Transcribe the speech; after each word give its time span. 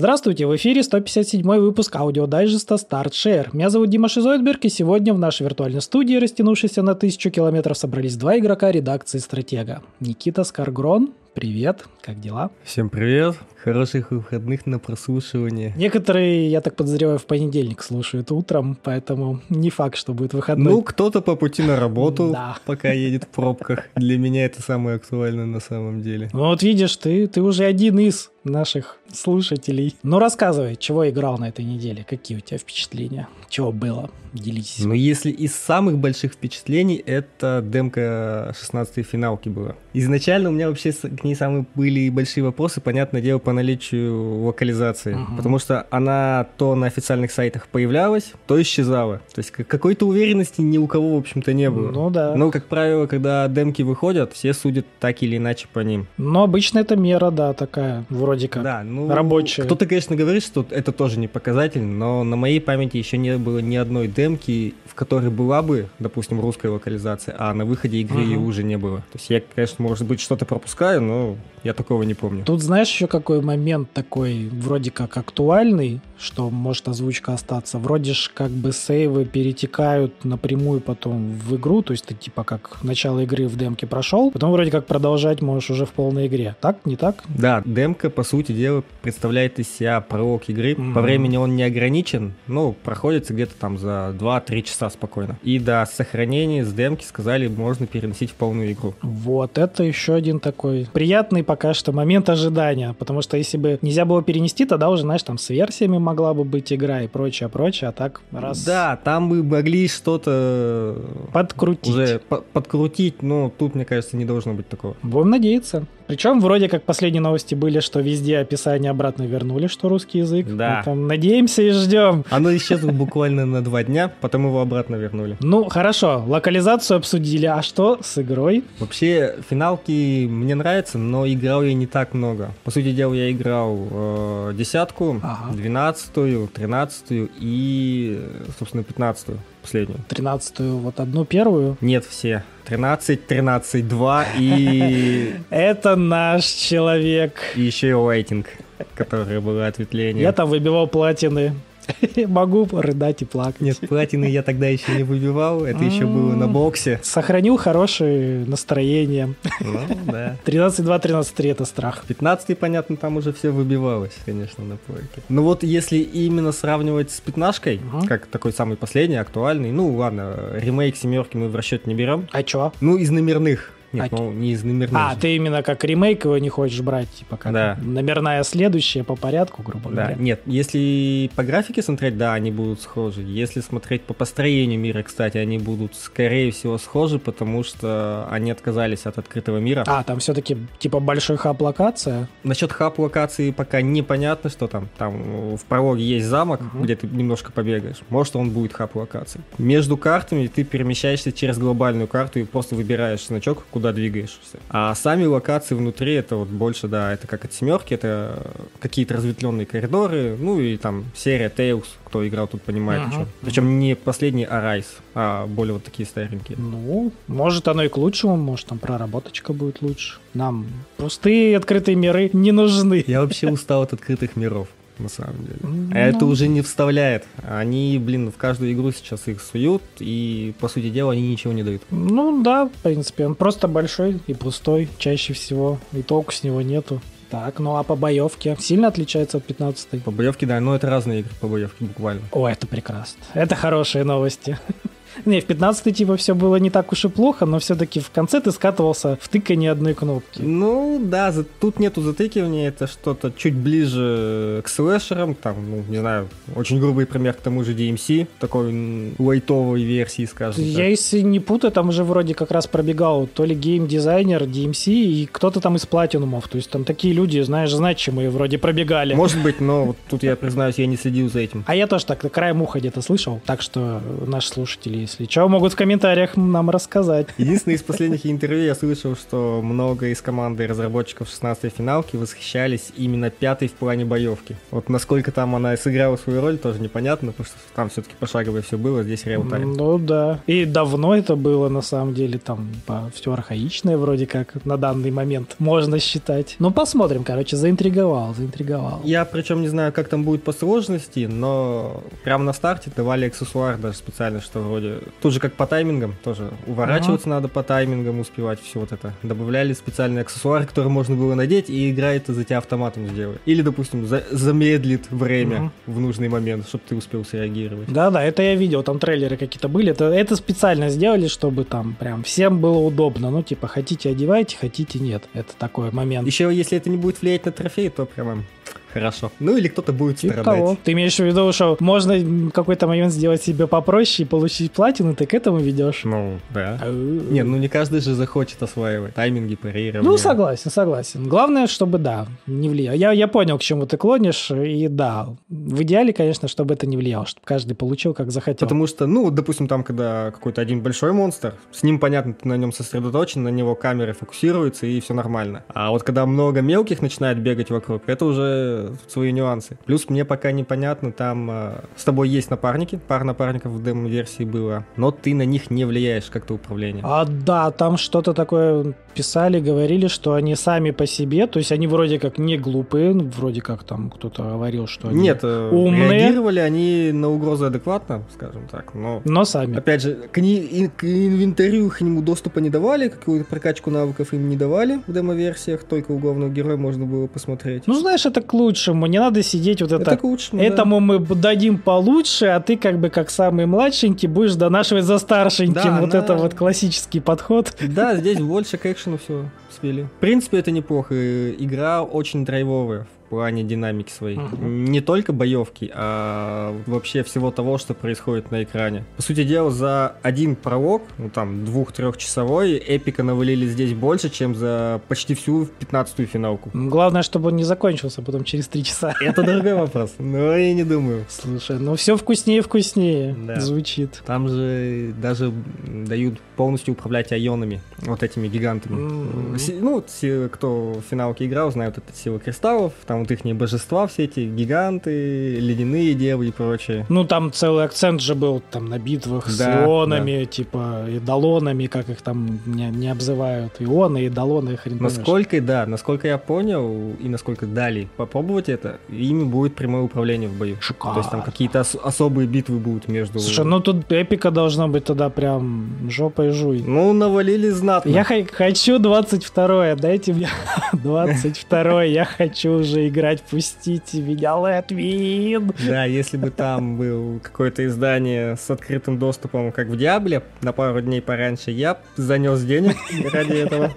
Здравствуйте, 0.00 0.46
в 0.46 0.56
эфире 0.56 0.82
157 0.82 1.42
выпуск 1.58 1.94
аудиодайджеста 1.94 2.76
StartShare. 2.76 3.50
Меня 3.52 3.68
зовут 3.68 3.90
Дима 3.90 4.08
Шизойдберг, 4.08 4.64
и 4.64 4.70
сегодня 4.70 5.12
в 5.12 5.18
нашей 5.18 5.42
виртуальной 5.42 5.82
студии, 5.82 6.14
растянувшейся 6.14 6.80
на 6.80 6.94
тысячу 6.94 7.30
километров, 7.30 7.76
собрались 7.76 8.16
два 8.16 8.38
игрока 8.38 8.72
редакции 8.72 9.18
«Стратега». 9.18 9.82
Никита 10.00 10.44
Скаргрон, 10.44 11.10
привет, 11.34 11.84
как 12.02 12.20
дела? 12.20 12.50
Всем 12.64 12.90
привет, 12.90 13.36
хороших 13.62 14.10
выходных 14.10 14.66
на 14.66 14.78
прослушивание. 14.78 15.72
Некоторые, 15.76 16.50
я 16.50 16.60
так 16.60 16.76
подозреваю, 16.76 17.18
в 17.18 17.26
понедельник 17.26 17.82
слушают 17.82 18.32
утром, 18.32 18.76
поэтому 18.82 19.40
не 19.48 19.70
факт, 19.70 19.96
что 19.96 20.12
будет 20.12 20.34
выходной. 20.34 20.72
Ну, 20.72 20.82
кто-то 20.82 21.20
по 21.20 21.36
пути 21.36 21.62
на 21.62 21.78
работу, 21.78 22.36
пока 22.64 22.92
едет 22.92 23.24
в 23.24 23.28
пробках. 23.28 23.88
Для 23.94 24.18
меня 24.18 24.44
это 24.44 24.62
самое 24.62 24.96
актуальное 24.96 25.46
на 25.46 25.60
самом 25.60 26.02
деле. 26.02 26.30
Ну 26.32 26.40
вот 26.40 26.62
видишь, 26.62 26.96
ты, 26.96 27.26
ты 27.26 27.42
уже 27.42 27.64
один 27.64 27.98
из 27.98 28.30
наших 28.44 28.98
слушателей. 29.12 29.94
Ну, 30.02 30.18
рассказывай, 30.18 30.76
чего 30.76 31.08
играл 31.08 31.38
на 31.38 31.48
этой 31.48 31.64
неделе, 31.64 32.06
какие 32.08 32.38
у 32.38 32.40
тебя 32.40 32.58
впечатления, 32.58 33.28
чего 33.48 33.72
было, 33.72 34.10
делитесь. 34.32 34.84
Ну, 34.84 34.94
если 34.94 35.30
из 35.30 35.54
самых 35.54 35.98
больших 35.98 36.32
впечатлений, 36.32 37.02
это 37.04 37.62
демка 37.66 38.54
16 38.58 39.06
финалки 39.06 39.48
была. 39.48 39.74
Изначально 39.92 40.50
у 40.50 40.52
меня 40.52 40.68
вообще 40.68 40.92
к 41.20 41.24
ней 41.24 41.34
самые 41.34 41.66
были 41.74 42.08
большие 42.10 42.44
вопросы, 42.44 42.80
понятное 42.80 43.20
дело, 43.20 43.38
по 43.38 43.52
наличию 43.52 44.42
локализации, 44.44 45.14
угу. 45.14 45.36
потому 45.36 45.58
что 45.58 45.86
она 45.90 46.46
то 46.56 46.74
на 46.74 46.86
официальных 46.86 47.30
сайтах 47.30 47.68
появлялась, 47.68 48.32
то 48.46 48.60
исчезала. 48.60 49.18
То 49.34 49.40
есть 49.40 49.50
какой-то 49.50 50.06
уверенности 50.06 50.60
ни 50.60 50.78
у 50.78 50.86
кого, 50.86 51.16
в 51.16 51.18
общем-то, 51.18 51.52
не 51.52 51.70
было. 51.70 51.90
Ну 51.90 52.10
да. 52.10 52.34
Но, 52.34 52.50
как 52.50 52.66
правило, 52.66 53.06
когда 53.06 53.46
демки 53.48 53.82
выходят, 53.82 54.32
все 54.32 54.54
судят 54.54 54.86
так 54.98 55.22
или 55.22 55.36
иначе 55.36 55.68
по 55.72 55.80
ним. 55.80 56.06
Но 56.16 56.42
обычно 56.42 56.78
это 56.78 56.96
мера, 56.96 57.30
да, 57.30 57.52
такая, 57.52 58.04
вроде 58.08 58.48
как. 58.48 58.62
Да, 58.62 58.82
ну, 58.82 59.12
рабочая. 59.12 59.62
Кто-то, 59.62 59.86
конечно, 59.86 60.16
говорит, 60.16 60.42
что 60.42 60.66
это 60.70 60.92
тоже 60.92 61.18
не 61.18 61.28
показатель, 61.28 61.82
но 61.82 62.24
на 62.24 62.36
моей 62.36 62.60
памяти 62.60 62.96
еще 62.96 63.18
не 63.18 63.36
было 63.38 63.58
ни 63.58 63.76
одной 63.76 64.08
демки, 64.08 64.74
в 64.86 64.94
которой 64.94 65.30
была 65.30 65.62
бы, 65.62 65.88
допустим, 65.98 66.40
русская 66.40 66.68
локализация, 66.68 67.36
а 67.38 67.52
на 67.54 67.64
выходе 67.64 67.98
игры 67.98 68.22
uh-huh. 68.22 68.44
уже 68.44 68.62
не 68.62 68.76
было. 68.76 68.98
То 68.98 69.18
есть 69.18 69.30
я, 69.30 69.40
конечно, 69.54 69.82
может 69.82 70.06
быть, 70.06 70.20
что-то 70.20 70.44
пропускаю, 70.44 71.00
но 71.10 71.36
я 71.62 71.74
такого 71.74 72.04
не 72.04 72.14
помню. 72.14 72.44
Тут 72.44 72.62
знаешь 72.62 72.88
еще 72.88 73.06
какой 73.06 73.42
момент 73.42 73.90
такой 73.92 74.48
вроде 74.48 74.90
как 74.90 75.16
актуальный, 75.16 76.00
что 76.18 76.50
может 76.50 76.88
озвучка 76.88 77.34
остаться. 77.34 77.78
Вроде 77.78 78.14
ж 78.14 78.30
как 78.32 78.50
бы 78.50 78.72
сейвы 78.72 79.24
перетекают 79.24 80.24
напрямую 80.24 80.80
потом 80.80 81.32
в 81.32 81.56
игру, 81.56 81.82
то 81.82 81.92
есть 81.92 82.06
ты 82.06 82.14
типа 82.14 82.44
как 82.44 82.78
начало 82.82 83.20
игры 83.20 83.46
в 83.46 83.56
демке 83.56 83.86
прошел, 83.86 84.30
потом 84.30 84.52
вроде 84.52 84.70
как 84.70 84.86
продолжать 84.86 85.42
можешь 85.42 85.70
уже 85.70 85.86
в 85.86 85.90
полной 85.90 86.28
игре. 86.28 86.56
Так? 86.60 86.78
Не 86.84 86.96
так? 86.96 87.24
Да, 87.28 87.62
демка, 87.64 88.10
по 88.10 88.22
сути 88.22 88.52
дела, 88.52 88.82
представляет 89.02 89.58
из 89.58 89.68
себя 89.70 90.00
пролог 90.00 90.48
игры. 90.48 90.72
Mm-hmm. 90.72 90.94
По 90.94 91.00
времени 91.02 91.36
он 91.36 91.56
не 91.56 91.62
ограничен, 91.62 92.34
но 92.46 92.72
проходится 92.72 93.34
где-то 93.34 93.54
там 93.58 93.78
за 93.78 94.14
2-3 94.18 94.62
часа 94.62 94.90
спокойно. 94.90 95.38
И 95.42 95.58
да, 95.58 95.84
сохранение 95.86 96.64
с 96.64 96.72
демки 96.72 97.04
сказали, 97.04 97.48
можно 97.48 97.86
переносить 97.86 98.30
в 98.30 98.34
полную 98.34 98.72
игру. 98.72 98.94
Вот, 99.02 99.58
это 99.58 99.82
еще 99.84 100.14
один 100.14 100.40
такой 100.40 100.88
приятный 101.00 101.42
пока 101.42 101.72
что 101.72 101.92
момент 101.92 102.28
ожидания, 102.28 102.94
потому 102.98 103.22
что 103.22 103.38
если 103.38 103.56
бы 103.56 103.78
нельзя 103.80 104.04
было 104.04 104.22
перенести, 104.22 104.66
тогда 104.66 104.90
уже, 104.90 105.00
знаешь, 105.00 105.22
там 105.22 105.38
с 105.38 105.48
версиями 105.48 105.96
могла 105.96 106.34
бы 106.34 106.44
быть 106.44 106.74
игра 106.74 107.00
и 107.00 107.06
прочее, 107.06 107.48
прочее, 107.48 107.88
а 107.88 107.92
так 107.92 108.20
раз... 108.32 108.62
Да, 108.66 109.00
там 109.02 109.30
бы 109.30 109.42
могли 109.42 109.88
что-то... 109.88 111.02
Подкрутить. 111.32 111.88
Уже 111.88 112.18
подкрутить, 112.18 113.22
но 113.22 113.50
тут, 113.56 113.74
мне 113.74 113.86
кажется, 113.86 114.18
не 114.18 114.26
должно 114.26 114.52
быть 114.52 114.68
такого. 114.68 114.94
Будем 115.02 115.30
надеяться. 115.30 115.86
Причем 116.10 116.40
вроде 116.40 116.68
как 116.68 116.82
последние 116.82 117.20
новости 117.20 117.54
были, 117.54 117.78
что 117.78 118.00
везде 118.00 118.38
описание 118.38 118.90
обратно 118.90 119.22
вернули, 119.22 119.68
что 119.68 119.88
русский 119.88 120.18
язык. 120.18 120.46
Да. 120.48 120.82
Там 120.84 121.06
надеемся 121.06 121.62
и 121.62 121.70
ждем. 121.70 122.24
Оно 122.30 122.54
исчезло 122.56 122.90
буквально 122.90 123.46
на 123.46 123.62
два 123.62 123.84
дня, 123.84 124.12
потом 124.20 124.46
его 124.46 124.60
обратно 124.60 124.96
вернули. 124.96 125.36
Ну, 125.40 125.68
хорошо, 125.68 126.24
локализацию 126.26 126.96
обсудили, 126.96 127.46
а 127.46 127.62
что 127.62 128.00
с 128.02 128.18
игрой? 128.20 128.64
Вообще, 128.80 129.36
финалки 129.48 130.26
мне 130.26 130.56
нравятся, 130.56 130.98
но 130.98 131.28
играл 131.28 131.62
я 131.62 131.74
не 131.74 131.86
так 131.86 132.12
много. 132.12 132.50
По 132.64 132.72
сути 132.72 132.90
дела, 132.90 133.14
я 133.14 133.30
играл 133.30 133.78
э, 133.90 134.52
десятку, 134.56 135.22
двенадцатую, 135.52 136.48
тринадцатую 136.48 137.30
и, 137.38 138.20
собственно, 138.58 138.82
пятнадцатую 138.82 139.38
последнюю. 139.60 140.00
Тринадцатую, 140.08 140.78
вот 140.78 141.00
одну 141.00 141.24
первую? 141.24 141.76
Нет, 141.80 142.04
все. 142.04 142.44
13, 142.66 143.26
13, 143.26 143.88
2 143.88 144.26
и... 144.38 145.34
Это 145.50 145.96
наш 145.96 146.44
человек. 146.44 147.34
И 147.56 147.62
еще 147.62 147.88
и 147.88 147.92
лайтинг, 147.92 148.46
который 148.94 149.40
было 149.40 149.66
ответвление. 149.66 150.22
Я 150.22 150.32
там 150.32 150.48
выбивал 150.48 150.86
платины. 150.86 151.54
Могу 152.26 152.66
рыдать 152.72 153.22
и 153.22 153.24
плакать. 153.24 153.60
Нет, 153.60 153.78
платины 153.88 154.26
я 154.26 154.42
тогда 154.42 154.68
еще 154.68 154.92
не 154.92 155.02
выбивал, 155.02 155.64
это 155.64 155.84
еще 155.84 156.06
было 156.06 156.34
на 156.34 156.48
боксе. 156.48 157.00
Сохранил 157.02 157.56
хорошее 157.56 158.44
настроение. 158.46 159.34
Ну, 159.60 159.80
да. 160.06 160.36
13-2, 160.44 161.02
13-3 161.02 161.50
это 161.50 161.64
страх. 161.64 162.04
15 162.06 162.58
понятно, 162.58 162.96
там 162.96 163.16
уже 163.16 163.32
все 163.32 163.50
выбивалось, 163.50 164.16
конечно, 164.24 164.64
на 164.64 164.76
плойке. 164.76 165.22
Ну 165.28 165.42
вот 165.42 165.62
если 165.62 165.98
именно 165.98 166.52
сравнивать 166.52 167.10
с 167.10 167.20
пятнашкой, 167.20 167.80
как 168.06 168.26
такой 168.26 168.52
самый 168.52 168.76
последний, 168.76 169.16
актуальный, 169.16 169.72
ну 169.72 169.94
ладно, 169.94 170.50
ремейк 170.54 170.96
семерки 170.96 171.36
мы 171.36 171.48
в 171.48 171.56
расчет 171.56 171.86
не 171.86 171.94
берем. 171.94 172.28
А 172.32 172.42
чё? 172.42 172.72
Ну, 172.80 172.96
из 172.96 173.10
номерных 173.10 173.72
нет, 173.92 174.12
а, 174.12 174.16
ну 174.16 174.32
не 174.32 174.52
из 174.52 174.62
номерных. 174.62 175.00
А, 175.00 175.16
ты 175.16 175.34
именно 175.36 175.62
как 175.62 175.82
ремейк 175.84 176.24
его 176.24 176.38
не 176.38 176.48
хочешь 176.48 176.80
брать, 176.80 177.10
типа 177.10 177.36
как 177.36 177.52
да. 177.52 177.78
номерная 177.82 178.42
следующая 178.44 179.02
по 179.02 179.16
порядку, 179.16 179.62
грубо 179.62 179.90
да. 179.90 180.02
говоря. 180.02 180.16
Нет, 180.16 180.40
если 180.46 181.30
по 181.34 181.42
графике 181.42 181.82
смотреть, 181.82 182.16
да, 182.16 182.34
они 182.34 182.50
будут 182.50 182.80
схожи. 182.80 183.22
Если 183.22 183.60
смотреть 183.60 184.02
по 184.02 184.14
построению 184.14 184.78
мира, 184.78 185.02
кстати, 185.02 185.38
они 185.38 185.58
будут 185.58 185.96
скорее 185.96 186.52
всего 186.52 186.78
схожи, 186.78 187.18
потому 187.18 187.64
что 187.64 188.28
они 188.30 188.50
отказались 188.50 189.06
от 189.06 189.18
открытого 189.18 189.58
мира. 189.58 189.84
А, 189.86 190.04
там 190.04 190.20
все-таки 190.20 190.56
типа 190.78 191.00
большой 191.00 191.36
хаб-локация? 191.36 192.28
Насчет 192.44 192.72
хаб-локации 192.72 193.50
пока 193.50 193.82
непонятно, 193.82 194.50
что 194.50 194.68
там. 194.68 194.88
Там 194.98 195.56
в 195.56 195.64
прологе 195.64 196.04
есть 196.04 196.26
замок, 196.26 196.60
угу. 196.60 196.84
где 196.84 196.94
ты 196.94 197.06
немножко 197.06 197.50
побегаешь. 197.50 197.98
Может, 198.08 198.36
он 198.36 198.50
будет 198.50 198.72
хаб-локацией. 198.72 199.42
Между 199.58 199.96
картами 199.96 200.46
ты 200.46 200.62
перемещаешься 200.64 201.32
через 201.32 201.58
глобальную 201.58 202.06
карту 202.06 202.38
и 202.38 202.44
просто 202.44 202.74
выбираешь 202.74 203.26
значок, 203.26 203.64
куда 203.70 203.79
двигаешься. 203.80 204.58
А 204.68 204.94
сами 204.94 205.24
локации 205.24 205.74
внутри, 205.74 206.14
это 206.14 206.36
вот 206.36 206.48
больше, 206.48 206.88
да, 206.88 207.12
это 207.12 207.26
как 207.26 207.44
от 207.44 207.52
семерки, 207.52 207.94
это 207.94 208.42
какие-то 208.78 209.14
разветвленные 209.14 209.66
коридоры, 209.66 210.36
ну 210.38 210.60
и 210.60 210.76
там 210.76 211.04
серия 211.14 211.52
Tales, 211.54 211.84
кто 212.04 212.26
играл, 212.26 212.46
тут 212.48 212.62
понимает, 212.62 213.02
ага. 213.06 213.26
Причем 213.40 213.78
не 213.78 213.94
последний 213.96 214.44
Arise, 214.44 214.86
а 215.14 215.46
более 215.46 215.74
вот 215.74 215.84
такие 215.84 216.06
старенькие. 216.06 216.58
Ну, 216.58 217.12
может 217.26 217.68
оно 217.68 217.84
и 217.84 217.88
к 217.88 217.96
лучшему, 217.96 218.36
может 218.36 218.66
там 218.66 218.78
проработочка 218.78 219.52
будет 219.52 219.82
лучше. 219.82 220.18
Нам 220.34 220.66
пустые 220.96 221.56
открытые 221.56 221.96
миры 221.96 222.30
не 222.32 222.52
нужны. 222.52 223.04
Я 223.06 223.20
вообще 223.20 223.48
устал 223.50 223.82
от 223.82 223.92
открытых 223.92 224.36
миров 224.36 224.68
на 225.00 225.08
самом 225.08 225.44
деле. 225.46 225.58
Ну... 225.62 225.90
Это 225.92 226.26
уже 226.26 226.48
не 226.48 226.62
вставляет. 226.62 227.26
Они, 227.42 227.98
блин, 227.98 228.30
в 228.30 228.36
каждую 228.36 228.72
игру 228.72 228.92
сейчас 228.92 229.28
их 229.28 229.40
суют, 229.40 229.82
и, 229.98 230.54
по 230.60 230.68
сути 230.68 230.90
дела, 230.90 231.12
они 231.12 231.30
ничего 231.30 231.52
не 231.52 231.62
дают. 231.62 231.82
Ну 231.90 232.42
да, 232.42 232.66
в 232.66 232.82
принципе, 232.82 233.26
он 233.26 233.34
просто 233.34 233.68
большой 233.68 234.20
и 234.26 234.34
пустой 234.34 234.88
чаще 234.98 235.32
всего, 235.32 235.78
и 235.92 236.02
толку 236.02 236.32
с 236.32 236.42
него 236.42 236.62
нету. 236.62 237.00
Так, 237.30 237.60
ну 237.60 237.76
а 237.76 237.84
по 237.84 237.94
боевке 237.94 238.56
сильно 238.58 238.88
отличается 238.88 239.36
от 239.36 239.44
15 239.44 240.02
По 240.02 240.10
боевке, 240.10 240.46
да, 240.46 240.58
но 240.58 240.74
это 240.74 240.90
разные 240.90 241.20
игры 241.20 241.30
по 241.40 241.46
боевке 241.46 241.84
буквально. 241.84 242.22
О, 242.32 242.48
это 242.48 242.66
прекрасно. 242.66 243.22
Это 243.34 243.54
хорошие 243.54 244.02
новости. 244.02 244.58
Не, 245.24 245.40
в 245.40 245.46
15 245.46 245.96
типа 245.96 246.16
все 246.16 246.34
было 246.34 246.56
не 246.56 246.70
так 246.70 246.92
уж 246.92 247.04
и 247.04 247.08
плохо, 247.08 247.46
но 247.46 247.58
все-таки 247.58 248.00
в 248.00 248.10
конце 248.10 248.40
ты 248.40 248.50
скатывался 248.52 249.18
в 249.20 249.28
тыканье 249.28 249.70
одной 249.70 249.94
кнопки. 249.94 250.40
Ну, 250.42 251.00
да, 251.02 251.32
за, 251.32 251.44
тут 251.44 251.78
нету 251.78 252.02
затыкивания, 252.02 252.68
это 252.68 252.86
что-то 252.86 253.32
чуть 253.36 253.54
ближе 253.54 254.62
к 254.64 254.68
слэшерам, 254.68 255.34
там, 255.34 255.56
ну, 255.70 255.84
не 255.88 255.98
знаю, 255.98 256.28
очень 256.54 256.80
грубый 256.80 257.06
пример 257.06 257.34
к 257.34 257.40
тому 257.40 257.64
же 257.64 257.74
DMC, 257.74 258.26
такой 258.38 259.14
лайтовой 259.18 259.82
версии, 259.82 260.24
скажем 260.24 260.64
Я, 260.64 260.76
так. 260.78 260.86
если 260.88 261.20
не 261.20 261.40
путаю, 261.40 261.70
там 261.72 261.88
уже 261.88 262.04
вроде 262.04 262.34
как 262.34 262.50
раз 262.50 262.66
пробегал 262.66 263.26
то 263.26 263.44
ли 263.44 263.54
геймдизайнер 263.54 264.44
DMC 264.44 264.92
и 264.92 265.28
кто-то 265.30 265.60
там 265.60 265.76
из 265.76 265.86
платинумов, 265.86 266.48
то 266.48 266.56
есть 266.56 266.70
там 266.70 266.84
такие 266.84 267.14
люди, 267.14 267.40
знаешь, 267.40 267.72
значимые 267.72 268.30
вроде 268.30 268.58
пробегали. 268.58 269.14
Может 269.14 269.42
быть, 269.42 269.60
но 269.60 269.86
вот 269.86 269.96
тут 270.08 270.22
я 270.22 270.36
признаюсь, 270.36 270.76
я 270.76 270.86
не 270.86 270.96
следил 270.96 271.30
за 271.30 271.40
этим. 271.40 271.64
А 271.66 271.74
я 271.74 271.86
тоже 271.86 272.06
так, 272.06 272.20
краем 272.32 272.62
уха 272.62 272.78
где-то 272.78 273.02
слышал, 273.02 273.40
так 273.44 273.62
что 273.62 274.00
наши 274.26 274.48
слушатели, 274.48 275.06
Если 275.10 275.30
что, 275.30 275.48
могут 275.48 275.72
в 275.72 275.76
комментариях 275.76 276.36
нам 276.36 276.70
рассказать. 276.70 277.26
Единственное, 277.36 277.76
из 277.76 277.82
последних 277.82 278.26
интервью 278.26 278.64
я 278.64 278.76
слышал, 278.76 279.16
что 279.16 279.60
много 279.60 280.06
из 280.06 280.22
команды 280.22 280.68
разработчиков 280.68 281.28
16-й 281.28 281.70
финалки 281.70 282.16
восхищались 282.16 282.92
именно 282.96 283.28
пятой 283.30 283.66
в 283.66 283.72
плане 283.72 284.04
боевки. 284.04 284.56
Вот 284.70 284.88
насколько 284.88 285.32
там 285.32 285.56
она 285.56 285.76
сыграла 285.76 286.16
свою 286.16 286.40
роль, 286.40 286.58
тоже 286.58 286.80
непонятно, 286.80 287.32
потому 287.32 287.46
что 287.46 287.56
там 287.74 287.88
все-таки 287.88 288.14
пошаговое 288.20 288.62
все 288.62 288.78
было, 288.78 289.02
здесь 289.02 289.24
реал-тайм. 289.26 289.72
Ну 289.72 289.98
да. 289.98 290.40
И 290.46 290.64
давно 290.64 291.16
это 291.16 291.34
было, 291.34 291.68
на 291.68 291.82
самом 291.82 292.14
деле, 292.14 292.38
там 292.38 292.68
все 293.12 293.32
архаичное 293.32 293.96
вроде 293.96 294.26
как 294.26 294.64
на 294.64 294.76
данный 294.76 295.10
момент 295.10 295.56
можно 295.58 295.98
считать. 295.98 296.54
Ну 296.60 296.70
посмотрим, 296.70 297.24
короче, 297.24 297.56
заинтриговал, 297.56 298.34
заинтриговал. 298.34 299.00
Я 299.02 299.24
причем 299.24 299.60
не 299.60 299.68
знаю, 299.68 299.92
как 299.92 300.08
там 300.08 300.22
будет 300.22 300.44
по 300.44 300.52
сложности, 300.52 301.26
но 301.30 302.02
прямо 302.22 302.44
на 302.44 302.52
старте 302.52 302.92
давали 302.94 303.26
аксессуар 303.26 303.76
даже 303.76 303.96
специально, 303.96 304.40
что 304.40 304.60
вроде... 304.60 304.89
Тут 305.20 305.32
же 305.32 305.40
как 305.40 305.54
по 305.54 305.66
таймингам, 305.66 306.14
тоже 306.22 306.50
уворачиваться 306.66 307.28
ага. 307.28 307.36
надо 307.36 307.48
по 307.48 307.62
таймингам, 307.62 308.20
успевать 308.20 308.60
все 308.60 308.80
вот 308.80 308.92
это. 308.92 309.14
Добавляли 309.22 309.72
специальный 309.72 310.22
аксессуар, 310.22 310.66
который 310.66 310.88
можно 310.88 311.16
было 311.16 311.34
надеть, 311.34 311.70
и 311.70 311.90
игра 311.90 312.12
это 312.12 312.32
за 312.32 312.44
тебя 312.44 312.58
автоматом 312.58 313.08
сделает. 313.08 313.40
Или, 313.46 313.62
допустим, 313.62 314.06
за 314.06 314.24
замедлит 314.30 315.10
время 315.10 315.72
угу. 315.86 315.94
в 315.94 316.00
нужный 316.00 316.28
момент, 316.28 316.68
чтобы 316.68 316.84
ты 316.88 316.96
успел 316.96 317.24
среагировать. 317.24 317.92
Да-да, 317.92 318.22
это 318.22 318.42
я 318.42 318.54
видел, 318.54 318.82
там 318.82 318.98
трейлеры 318.98 319.36
какие-то 319.36 319.68
были. 319.68 319.92
Это, 319.92 320.04
это 320.04 320.36
специально 320.36 320.88
сделали, 320.88 321.28
чтобы 321.28 321.64
там 321.64 321.94
прям 321.98 322.22
всем 322.22 322.60
было 322.60 322.78
удобно. 322.78 323.30
Ну, 323.30 323.42
типа, 323.42 323.68
хотите 323.68 324.10
одевайте, 324.10 324.56
хотите 324.56 324.98
нет. 324.98 325.24
Это 325.34 325.54
такой 325.58 325.90
момент. 325.90 326.26
Еще 326.26 326.50
если 326.52 326.78
это 326.78 326.90
не 326.90 326.96
будет 326.96 327.22
влиять 327.22 327.44
на 327.44 327.52
трофей, 327.52 327.88
то 327.88 328.06
прям 328.06 328.44
Хорошо. 328.92 329.30
Ну 329.40 329.56
или 329.56 329.68
кто-то 329.68 329.92
будет 329.92 330.18
типа 330.18 330.34
страдать. 330.34 330.58
Того. 330.58 330.76
Ты 330.82 330.92
имеешь 330.92 331.16
в 331.16 331.24
виду, 331.24 331.52
что 331.52 331.76
можно 331.80 332.50
какой-то 332.50 332.86
момент 332.86 333.12
сделать 333.12 333.42
себе 333.42 333.66
попроще 333.66 334.26
и 334.26 334.28
получить 334.28 334.72
платину, 334.72 335.14
ты 335.14 335.26
к 335.26 335.34
этому 335.34 335.58
ведешь? 335.58 336.02
Ну, 336.04 336.38
да. 336.50 336.78
Не, 336.88 337.42
ну 337.42 337.56
не 337.56 337.68
каждый 337.68 338.00
же 338.00 338.14
захочет 338.14 338.62
осваивать 338.62 339.14
тайминги, 339.14 339.54
парирование. 339.54 340.10
Ну, 340.10 340.16
согласен, 340.18 340.70
согласен. 340.70 341.28
Главное, 341.28 341.66
чтобы, 341.66 341.98
да, 341.98 342.26
не 342.46 342.68
влияло. 342.68 342.94
Я, 342.94 343.12
я 343.12 343.28
понял, 343.28 343.58
к 343.58 343.62
чему 343.62 343.86
ты 343.86 343.96
клонишь, 343.96 344.50
и 344.50 344.88
да, 344.88 345.28
в 345.48 345.82
идеале, 345.82 346.12
конечно, 346.12 346.48
чтобы 346.48 346.74
это 346.74 346.86
не 346.86 346.96
влияло, 346.96 347.26
чтобы 347.26 347.44
каждый 347.46 347.74
получил, 347.74 348.14
как 348.14 348.30
захотел. 348.30 348.66
Потому 348.66 348.86
что, 348.86 349.06
ну, 349.06 349.30
допустим, 349.30 349.68
там, 349.68 349.84
когда 349.84 350.30
какой-то 350.30 350.60
один 350.60 350.80
большой 350.80 351.12
монстр, 351.12 351.54
с 351.72 351.82
ним, 351.82 351.98
понятно, 351.98 352.34
ты 352.34 352.48
на 352.48 352.56
нем 352.56 352.72
сосредоточен, 352.72 353.42
на 353.42 353.48
него 353.48 353.74
камеры 353.74 354.12
фокусируются, 354.12 354.86
и 354.86 355.00
все 355.00 355.14
нормально. 355.14 355.64
А 355.68 355.90
вот 355.90 356.02
когда 356.02 356.26
много 356.26 356.60
мелких 356.60 357.02
начинает 357.02 357.38
бегать 357.38 357.70
вокруг, 357.70 358.02
это 358.06 358.24
уже 358.24 358.79
свои 359.08 359.32
нюансы. 359.32 359.78
Плюс 359.84 360.08
мне 360.08 360.24
пока 360.24 360.52
непонятно, 360.52 361.12
там 361.12 361.50
э, 361.50 361.72
с 361.96 362.04
тобой 362.04 362.28
есть 362.28 362.50
напарники, 362.50 363.00
пара 363.08 363.24
напарников 363.24 363.72
в 363.72 363.82
демо-версии 363.82 364.44
было, 364.44 364.84
но 364.96 365.10
ты 365.10 365.34
на 365.34 365.44
них 365.44 365.70
не 365.70 365.84
влияешь 365.84 366.30
как-то 366.30 366.54
управление. 366.54 367.02
А 367.06 367.24
да, 367.24 367.70
там 367.70 367.96
что-то 367.96 368.32
такое 368.32 368.94
писали, 369.14 369.60
говорили, 369.60 370.06
что 370.06 370.34
они 370.34 370.54
сами 370.54 370.90
по 370.90 371.06
себе, 371.06 371.46
то 371.46 371.58
есть 371.58 371.72
они 371.72 371.86
вроде 371.86 372.18
как 372.18 372.38
не 372.38 372.56
глупые, 372.56 373.12
ну, 373.14 373.28
вроде 373.36 373.60
как 373.60 373.84
там 373.84 374.10
кто-то 374.10 374.42
говорил, 374.42 374.86
что 374.86 375.08
они 375.08 375.22
Нет, 375.22 375.40
э, 375.42 375.68
умные. 375.70 376.12
реагировали 376.12 376.60
они 376.60 377.10
на 377.12 377.28
угрозы 377.28 377.66
адекватно, 377.66 378.22
скажем 378.32 378.68
так, 378.70 378.94
но... 378.94 379.20
Но 379.24 379.44
сами. 379.44 379.76
Опять 379.76 380.02
же, 380.02 380.14
к, 380.30 380.38
ни, 380.38 380.86
к 380.86 381.04
инвентарю 381.04 381.90
к 381.90 382.00
нему 382.00 382.22
доступа 382.22 382.60
не 382.60 382.70
давали, 382.70 383.08
какую-то 383.08 383.44
прокачку 383.48 383.90
навыков 383.90 384.32
им 384.32 384.48
не 384.48 384.56
давали 384.56 385.00
в 385.06 385.12
демо-версиях, 385.12 385.84
только 385.84 386.12
у 386.12 386.18
главного 386.18 386.50
героя 386.50 386.76
можно 386.76 387.04
было 387.04 387.26
посмотреть. 387.26 387.84
Ну, 387.86 387.94
знаешь, 387.94 388.26
это 388.26 388.40
к 388.40 388.52
лучшему, 388.70 389.06
не 389.06 389.18
надо 389.18 389.42
сидеть 389.42 389.82
вот 389.82 389.92
это... 389.92 390.02
Это 390.02 390.16
к 390.16 390.24
лучшему, 390.24 390.62
Этому 390.62 390.96
да. 390.96 391.00
мы 391.00 391.18
дадим 391.18 391.78
получше, 391.78 392.46
а 392.46 392.60
ты 392.60 392.76
как 392.76 392.98
бы 392.98 393.10
как 393.10 393.30
самый 393.30 393.66
младшенький 393.66 394.28
будешь 394.28 394.54
донашивать 394.54 395.04
за 395.04 395.18
старшеньким. 395.18 395.74
Да, 395.74 396.00
вот 396.00 396.14
она... 396.14 396.24
это 396.24 396.34
вот 396.34 396.54
классический 396.54 397.20
подход. 397.20 397.74
Да, 397.80 398.16
здесь 398.16 398.38
больше 398.38 398.78
к 398.78 398.86
экшену 398.86 399.18
все 399.18 399.46
свели. 399.80 400.04
В 400.04 400.20
принципе, 400.20 400.58
это 400.58 400.70
неплохо. 400.70 401.14
Игра 401.52 402.02
очень 402.02 402.44
драйвовая 402.44 403.06
плане 403.30 403.62
динамики 403.62 404.10
своей. 404.10 404.36
Угу. 404.36 404.56
Не 404.64 405.00
только 405.00 405.32
боевки, 405.32 405.90
а 405.94 406.76
вообще 406.86 407.22
всего 407.22 407.50
того, 407.50 407.78
что 407.78 407.94
происходит 407.94 408.50
на 408.50 408.62
экране. 408.62 409.04
По 409.16 409.22
сути 409.22 409.44
дела, 409.44 409.70
за 409.70 410.16
один 410.22 410.56
пролог, 410.56 411.02
ну 411.16 411.30
там 411.30 411.64
двух-трехчасовой, 411.64 412.76
эпика 412.76 413.22
навалили 413.22 413.66
здесь 413.66 413.94
больше, 413.94 414.28
чем 414.30 414.54
за 414.54 415.00
почти 415.08 415.34
всю 415.34 415.66
пятнадцатую 415.78 416.26
финалку. 416.26 416.70
Главное, 416.74 417.22
чтобы 417.22 417.48
он 417.48 417.56
не 417.56 417.64
закончился 417.64 418.20
потом 418.20 418.44
через 418.44 418.68
три 418.68 418.84
часа. 418.84 419.14
Это 419.20 419.42
другой 419.42 419.74
вопрос. 419.74 420.14
Но 420.18 420.56
я 420.56 420.74
не 420.74 420.84
думаю. 420.84 421.24
Слушай, 421.28 421.78
ну 421.78 421.94
все 421.94 422.16
вкуснее 422.16 422.58
и 422.58 422.60
вкуснее 422.60 423.36
да. 423.38 423.60
звучит. 423.60 424.22
Там 424.26 424.48
же 424.48 425.14
даже 425.22 425.52
дают 425.86 426.40
полностью 426.56 426.92
управлять 426.92 427.32
айонами, 427.32 427.80
вот 427.98 428.22
этими 428.22 428.48
гигантами. 428.48 428.96
Mm-hmm. 428.96 429.78
Ну, 429.80 430.48
кто 430.48 430.94
в 430.94 431.02
финалке 431.08 431.46
играл, 431.46 431.70
знают 431.70 431.96
это 431.98 432.12
сила 432.14 432.38
кристаллов, 432.38 432.92
там 433.06 433.19
вот 433.20 433.30
их 433.30 433.44
божества, 433.56 434.06
все 434.06 434.24
эти 434.24 434.40
гиганты, 434.40 435.56
ледяные 435.60 436.14
девы 436.14 436.48
и 436.48 436.50
прочее. 436.50 437.06
Ну, 437.08 437.24
там 437.24 437.52
целый 437.52 437.84
акцент 437.84 438.20
же 438.20 438.34
был 438.34 438.62
там 438.70 438.86
на 438.86 438.98
битвах 438.98 439.46
да, 439.46 439.52
с 439.52 439.84
ионами, 439.84 440.40
да. 440.40 440.44
типа 440.46 441.04
идолонами, 441.08 441.86
как 441.86 442.08
их 442.08 442.22
там 442.22 442.60
не, 442.66 442.88
не 442.90 443.08
обзывают. 443.08 443.76
Ионы, 443.78 444.26
идолоны, 444.26 444.76
хрен 444.76 444.98
Насколько, 445.00 445.56
понимаешь. 445.56 445.68
да, 445.68 445.86
насколько 445.86 446.28
я 446.28 446.38
понял 446.38 447.12
и 447.20 447.28
насколько 447.28 447.66
дали 447.66 448.08
попробовать 448.16 448.68
это, 448.68 448.98
ими 449.08 449.44
будет 449.44 449.74
прямое 449.74 450.02
управление 450.02 450.48
в 450.48 450.56
бою. 450.56 450.76
Шикарно. 450.80 451.14
То 451.14 451.20
есть 451.20 451.30
там 451.30 451.42
какие-то 451.42 451.80
ос- 451.80 451.96
особые 452.02 452.46
битвы 452.46 452.78
будут 452.78 453.08
между... 453.08 453.38
Слушай, 453.38 453.64
ну 453.64 453.80
тут 453.80 454.10
эпика 454.10 454.50
должна 454.50 454.88
быть 454.88 455.04
тогда 455.04 455.30
прям 455.30 455.90
жопой 456.08 456.50
жуй. 456.50 456.82
Ну, 456.86 457.12
навалили 457.12 457.68
знатно. 457.70 458.10
Я 458.10 458.24
х- 458.24 458.46
хочу 458.52 458.98
22 458.98 459.96
дайте 459.96 460.32
мне 460.32 460.48
22 460.92 462.04
я 462.04 462.24
хочу 462.24 462.72
уже 462.80 463.09
играть, 463.10 463.42
пустите 463.42 464.20
меня, 464.22 464.50
in. 464.50 465.74
Да, 465.86 466.04
если 466.04 466.36
бы 466.36 466.50
там 466.50 466.96
был 466.96 467.40
какое-то 467.42 467.84
издание 467.86 468.56
с 468.56 468.70
открытым 468.70 469.18
доступом, 469.18 469.72
как 469.72 469.88
в 469.88 469.96
Диабле, 469.96 470.42
на 470.62 470.72
пару 470.72 471.00
дней 471.00 471.20
пораньше, 471.20 471.70
я 471.70 471.98
занес 472.16 472.62
денег 472.62 472.96
ради 473.32 473.52
этого. 473.52 473.92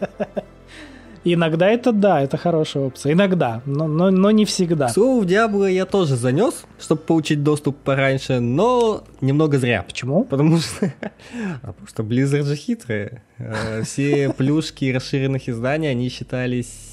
Иногда 1.25 1.69
это 1.69 1.93
да, 1.93 2.21
это 2.21 2.37
хорошая 2.37 2.83
опция. 2.83 3.13
Иногда, 3.13 3.61
но, 3.65 3.87
но, 3.87 4.11
но 4.11 4.31
не 4.31 4.43
всегда. 4.43 4.89
Слово 4.89 5.21
в 5.21 5.25
Диабло 5.25 5.65
я 5.69 5.85
тоже 5.85 6.17
занес, 6.17 6.65
чтобы 6.79 7.01
получить 7.01 7.43
доступ 7.43 7.77
пораньше, 7.77 8.41
но 8.41 9.03
немного 9.21 9.57
зря. 9.57 9.83
Почему? 9.83 10.25
Потому 10.25 10.57
что, 10.57 10.93
потому 11.61 11.87
что 11.87 12.03
Blizzard 12.03 12.43
же 12.43 12.55
хитрые. 12.55 13.23
Э, 13.37 13.83
все 13.83 14.33
плюшки 14.33 14.91
расширенных 14.91 15.47
изданий, 15.47 15.89
они 15.89 16.09
считались 16.09 16.92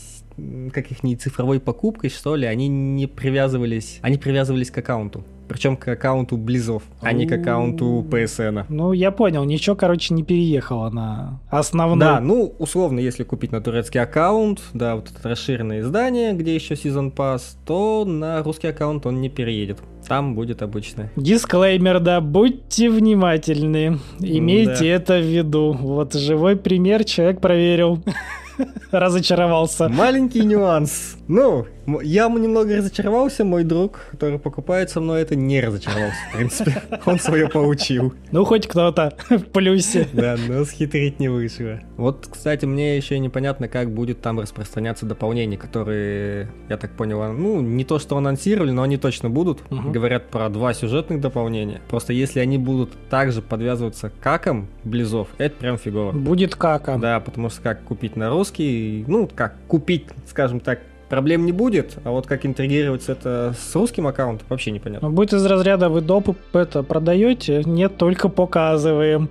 как 0.73 0.91
их 0.91 1.03
не 1.03 1.17
цифровой 1.17 1.61
покупкой, 1.61 2.11
что 2.11 2.37
ли, 2.37 2.47
они 2.47 2.69
не 2.69 3.07
привязывались, 3.07 3.99
они 4.03 4.19
привязывались 4.19 4.71
к 4.71 4.79
аккаунту. 4.79 5.25
Причем 5.51 5.77
к 5.77 5.89
аккаунту 5.89 6.37
Близов, 6.37 6.85
а 7.01 7.13
не 7.13 7.27
к 7.27 7.33
аккаунту 7.33 8.07
PSN. 8.09 8.67
Ну, 8.69 8.93
я 8.93 9.11
понял, 9.11 9.43
ничего, 9.43 9.75
короче, 9.75 10.15
не 10.15 10.23
переехало 10.23 10.91
на 10.91 11.41
основной. 11.51 11.99
Да, 11.99 12.21
ну, 12.21 12.55
условно, 12.61 13.01
если 13.01 13.25
купить 13.25 13.51
на 13.51 13.61
турецкий 13.61 14.01
аккаунт, 14.01 14.61
да, 14.75 14.95
вот 14.95 15.11
это 15.11 15.29
расширенное 15.29 15.81
издание, 15.81 16.35
где 16.35 16.55
еще 16.55 16.75
Season 16.75 17.13
Pass, 17.13 17.57
то 17.67 18.05
на 18.05 18.41
русский 18.45 18.69
аккаунт 18.69 19.07
он 19.07 19.21
не 19.21 19.29
переедет. 19.29 19.79
Там 20.07 20.37
будет 20.37 20.63
обычно. 20.63 21.11
Дисклеймер, 21.17 21.99
да, 21.99 22.21
будьте 22.21 22.89
внимательны. 22.89 23.99
Имейте 24.21 24.79
да. 24.79 24.87
это 24.87 25.19
в 25.19 25.25
виду. 25.25 25.73
Вот 25.73 26.15
живой 26.15 26.55
пример 26.55 27.03
человек 27.03 27.41
проверил. 27.41 28.01
разочаровался. 28.91 29.89
Маленький 29.89 30.45
нюанс. 30.45 31.17
Ну, 31.29 31.67
я 32.03 32.29
немного 32.29 32.77
разочаровался, 32.77 33.45
мой 33.45 33.65
друг, 33.65 34.01
который 34.11 34.39
покупает 34.39 34.91
со 34.91 35.01
мной 35.01 35.23
это, 35.23 35.37
не 35.37 35.61
разочаровался, 35.61 36.17
в 36.29 36.37
принципе. 36.37 36.83
Он 37.07 37.19
свое 37.19 37.49
получил. 37.49 38.15
Ну, 38.33 38.45
хоть 38.45 38.67
кто-то 38.67 39.15
в 39.31 39.45
плюсе. 39.45 40.09
Да, 40.13 40.37
но 40.49 40.65
схитрить 40.65 41.21
не 41.21 41.29
вышло. 41.29 41.81
Вот, 41.97 42.27
кстати, 42.31 42.65
мне 42.65 42.97
еще 42.97 43.19
непонятно, 43.19 43.69
как 43.69 43.93
будет 43.93 44.21
там 44.21 44.41
распространяться 44.41 45.07
дополнения, 45.07 45.57
которые, 45.57 46.49
я 46.69 46.77
так 46.77 46.93
понял, 46.93 47.33
ну, 47.33 47.61
не 47.61 47.85
то, 47.85 47.99
что 47.99 48.17
анонсировали, 48.17 48.71
но 48.71 48.83
они 48.83 48.97
точно 48.97 49.31
будут. 49.31 49.61
Угу. 49.71 49.91
Говорят 49.91 50.31
про 50.31 50.49
два 50.49 50.75
сюжетных 50.75 51.21
дополнения. 51.21 51.81
Просто 51.89 52.13
если 52.13 52.41
они 52.41 52.59
будут 52.59 52.91
также 53.09 53.43
подвязываться 53.43 54.11
каком 54.21 54.69
Близов, 54.85 55.29
это 55.39 55.57
прям 55.57 55.79
фигово. 55.79 56.13
Будет 56.13 56.55
каком. 56.55 57.01
Да, 57.01 57.21
потому 57.21 57.51
что 57.51 57.61
как 57.63 57.83
купить 57.83 58.17
на 58.17 58.31
русский, 58.51 59.05
ну, 59.07 59.29
как 59.29 59.55
купить, 59.69 60.07
скажем 60.29 60.61
так, 60.61 60.81
проблем 61.11 61.45
не 61.45 61.53
будет, 61.53 61.99
а 62.05 62.13
вот 62.13 62.27
как 62.27 62.47
интегрировать 62.47 63.09
это 63.09 63.55
с 63.59 63.75
русским 63.75 64.07
аккаунтом, 64.07 64.47
вообще 64.49 64.71
непонятно. 64.71 65.09
Ну, 65.09 65.15
будет 65.15 65.33
из 65.35 65.45
разряда 65.45 65.89
вы 65.91 66.01
допы 66.01 66.37
это 66.53 66.83
продаете? 66.83 67.63
Нет, 67.67 67.97
только 67.99 68.29
показываем. 68.29 69.29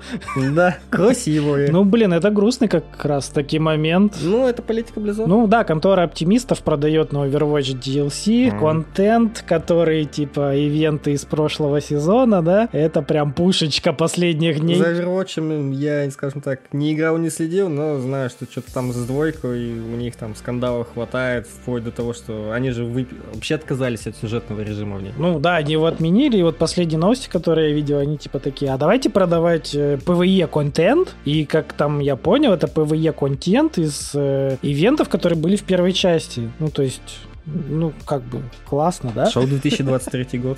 Да, 0.54 0.78
красивые. 0.90 1.72
Ну, 1.72 1.86
блин, 1.86 2.14
это 2.14 2.30
грустный 2.30 2.68
как 2.68 2.84
раз 3.04 3.30
таки 3.30 3.58
момент. 3.58 4.18
Ну, 4.22 4.46
это 4.46 4.62
политика 4.62 5.00
Blizzard. 5.00 5.26
Ну 5.28 5.48
да, 5.48 5.64
контора 5.64 6.04
оптимистов 6.04 6.62
продает 6.62 7.14
на 7.14 7.26
Overwatch 7.26 7.80
DLC, 7.80 8.60
контент, 8.60 9.44
который 9.48 10.04
типа 10.04 10.56
ивенты 10.58 11.14
из 11.14 11.24
прошлого 11.26 11.80
сезона, 11.80 12.42
да? 12.42 12.68
Это 12.74 13.02
прям 13.02 13.32
пушечка 13.32 13.94
последних 13.94 14.60
дней. 14.60 14.76
За 14.76 14.92
Overwatch 14.92 15.74
я, 15.76 16.12
скажем 16.12 16.42
так, 16.42 16.60
не 16.74 16.94
играл, 16.94 17.18
не 17.18 17.30
следил, 17.30 17.70
но 17.70 18.00
знаю, 18.00 18.30
что 18.30 18.46
что-то 18.46 18.74
там 18.74 18.92
с 18.92 19.06
двойкой, 19.06 19.72
у 19.80 19.96
них 19.96 20.18
там 20.18 20.36
скандалов 20.36 20.90
хватает, 20.94 21.48
вплоть 21.70 21.84
до 21.84 21.92
того, 21.92 22.14
что 22.14 22.52
они 22.52 22.72
же 22.72 22.84
вып- 22.84 23.14
вообще 23.34 23.56
отказались 23.56 24.08
от 24.08 24.16
сюжетного 24.18 24.62
режима 24.62 24.98
в 24.98 25.04
ней. 25.04 25.14
Ну 25.18 25.40
да, 25.40 25.58
они 25.58 25.74
его 25.74 25.86
отменили, 25.86 26.38
и 26.38 26.44
вот 26.44 26.58
последние 26.58 26.98
новости, 27.00 27.30
которые 27.30 27.70
я 27.70 27.76
видел, 27.76 28.00
они 28.00 28.18
типа 28.18 28.40
такие, 28.40 28.74
а 28.74 28.78
давайте 28.78 29.10
продавать 29.10 29.76
э, 29.76 29.96
PvE 30.04 30.48
контент, 30.48 31.16
и 31.26 31.46
как 31.46 31.74
там 31.74 32.00
я 32.00 32.16
понял, 32.16 32.54
это 32.54 32.68
PvE 32.68 33.14
контент 33.14 33.78
из 33.78 34.12
э, 34.16 34.58
ивентов, 34.62 35.10
которые 35.10 35.38
были 35.38 35.56
в 35.56 35.64
первой 35.64 35.94
части. 35.94 36.50
Ну 36.60 36.70
то 36.70 36.82
есть, 36.82 37.20
ну 37.46 37.94
как 38.06 38.24
бы 38.24 38.42
классно, 38.68 39.12
да? 39.14 39.30
Шел 39.30 39.44
2023 39.44 40.40
год. 40.40 40.58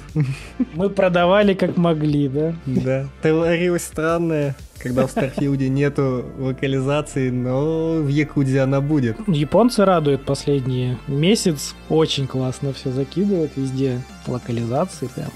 Мы 0.75 0.89
продавали 0.89 1.53
как 1.53 1.77
могли, 1.77 2.27
да? 2.29 2.55
Да. 2.65 3.05
Творилось 3.21 3.83
странное, 3.83 4.55
когда 4.81 5.07
в 5.07 5.11
Старфилде 5.11 5.69
нету 5.69 6.25
локализации, 6.39 7.29
но 7.29 7.95
в 8.01 8.07
Якудзе 8.07 8.61
она 8.61 8.81
будет. 8.81 9.17
Японцы 9.27 9.85
радуют 9.85 10.23
последний 10.25 10.97
месяц. 11.07 11.75
Очень 11.89 12.27
классно 12.27 12.73
все 12.73 12.91
закидывают 12.91 13.51
везде. 13.55 14.01
Локализации, 14.27 15.07
прям 15.07 15.27
м, 15.27 15.31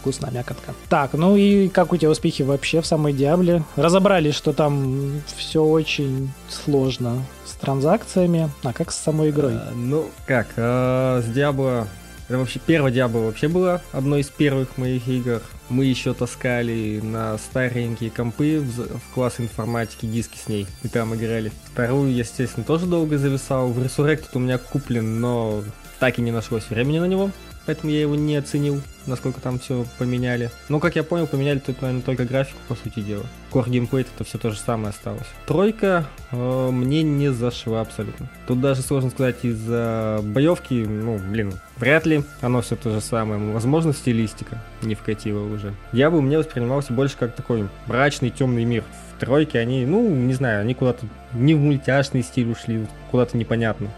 вкусная 0.00 0.30
мякотка. 0.30 0.72
Так, 0.88 1.14
ну 1.14 1.36
и 1.36 1.68
как 1.68 1.92
у 1.92 1.96
тебя 1.96 2.10
успехи 2.10 2.42
вообще 2.42 2.80
в 2.80 2.86
самой 2.86 3.12
Диабле? 3.12 3.64
Разобрались, 3.76 4.34
что 4.34 4.52
там 4.52 5.20
все 5.36 5.62
очень 5.64 6.30
сложно 6.48 7.24
с 7.44 7.52
транзакциями. 7.54 8.50
А 8.62 8.72
как 8.72 8.92
с 8.92 8.98
самой 8.98 9.30
игрой? 9.30 9.54
А, 9.54 9.72
Ну, 9.74 10.06
как, 10.26 10.46
а, 10.56 11.20
с 11.22 11.26
Диабло... 11.26 11.86
Это 12.30 12.38
вообще 12.38 12.60
первая 12.64 12.92
Диабло 12.92 13.22
вообще 13.22 13.48
была 13.48 13.82
одной 13.90 14.20
из 14.20 14.28
первых 14.28 14.78
моих 14.78 15.08
игр. 15.08 15.42
Мы 15.68 15.86
еще 15.86 16.14
таскали 16.14 17.00
на 17.02 17.36
старенькие 17.38 18.12
компы 18.12 18.60
в, 18.60 18.98
в 18.98 19.14
класс 19.14 19.40
информатики 19.40 20.06
диски 20.06 20.38
с 20.38 20.46
ней. 20.46 20.68
И 20.84 20.88
там 20.88 21.12
играли. 21.12 21.50
Вторую, 21.72 22.14
естественно, 22.14 22.64
тоже 22.64 22.86
долго 22.86 23.18
зависал. 23.18 23.72
В 23.72 23.84
Resurrected 23.84 24.28
у 24.34 24.38
меня 24.38 24.58
куплен, 24.58 25.20
но 25.20 25.64
так 25.98 26.20
и 26.20 26.22
не 26.22 26.30
нашлось 26.30 26.70
времени 26.70 27.00
на 27.00 27.06
него. 27.06 27.32
Поэтому 27.70 27.92
я 27.92 28.00
его 28.00 28.16
не 28.16 28.34
оценил, 28.34 28.80
насколько 29.06 29.40
там 29.40 29.60
все 29.60 29.86
поменяли. 29.96 30.50
Но, 30.68 30.80
как 30.80 30.96
я 30.96 31.04
понял, 31.04 31.28
поменяли 31.28 31.60
тут, 31.60 31.80
наверное, 31.80 32.02
только 32.02 32.24
графику, 32.24 32.58
по 32.66 32.74
сути 32.74 32.98
дела. 32.98 33.22
Core 33.52 33.70
геймплей 33.70 34.04
это 34.12 34.24
все 34.24 34.38
то 34.38 34.50
же 34.50 34.58
самое 34.58 34.88
осталось. 34.88 35.28
Тройка 35.46 36.04
э, 36.32 36.70
мне 36.72 37.04
не 37.04 37.28
зашла 37.28 37.82
абсолютно. 37.82 38.28
Тут 38.48 38.60
даже 38.60 38.82
сложно 38.82 39.10
сказать 39.10 39.36
из-за 39.44 40.18
боевки, 40.20 40.84
ну, 40.84 41.18
блин, 41.18 41.52
вряд 41.76 42.06
ли 42.06 42.24
оно 42.40 42.60
все 42.60 42.74
то 42.74 42.90
же 42.90 43.00
самое. 43.00 43.40
Возможно, 43.52 43.92
стилистика 43.92 44.60
не 44.82 44.96
вкатила 44.96 45.44
уже. 45.44 45.72
Я 45.92 46.10
бы 46.10 46.20
мне 46.20 46.38
воспринимался 46.38 46.92
больше 46.92 47.16
как 47.16 47.36
такой 47.36 47.68
мрачный, 47.86 48.30
темный 48.30 48.64
мир. 48.64 48.82
В 49.16 49.20
тройке 49.20 49.60
они, 49.60 49.86
ну, 49.86 50.12
не 50.12 50.34
знаю, 50.34 50.62
они 50.62 50.74
куда-то 50.74 51.06
не 51.34 51.54
в 51.54 51.60
мультяшный 51.60 52.24
стиль 52.24 52.50
ушли, 52.50 52.88
куда-то 53.12 53.36
непонятно 53.36 53.90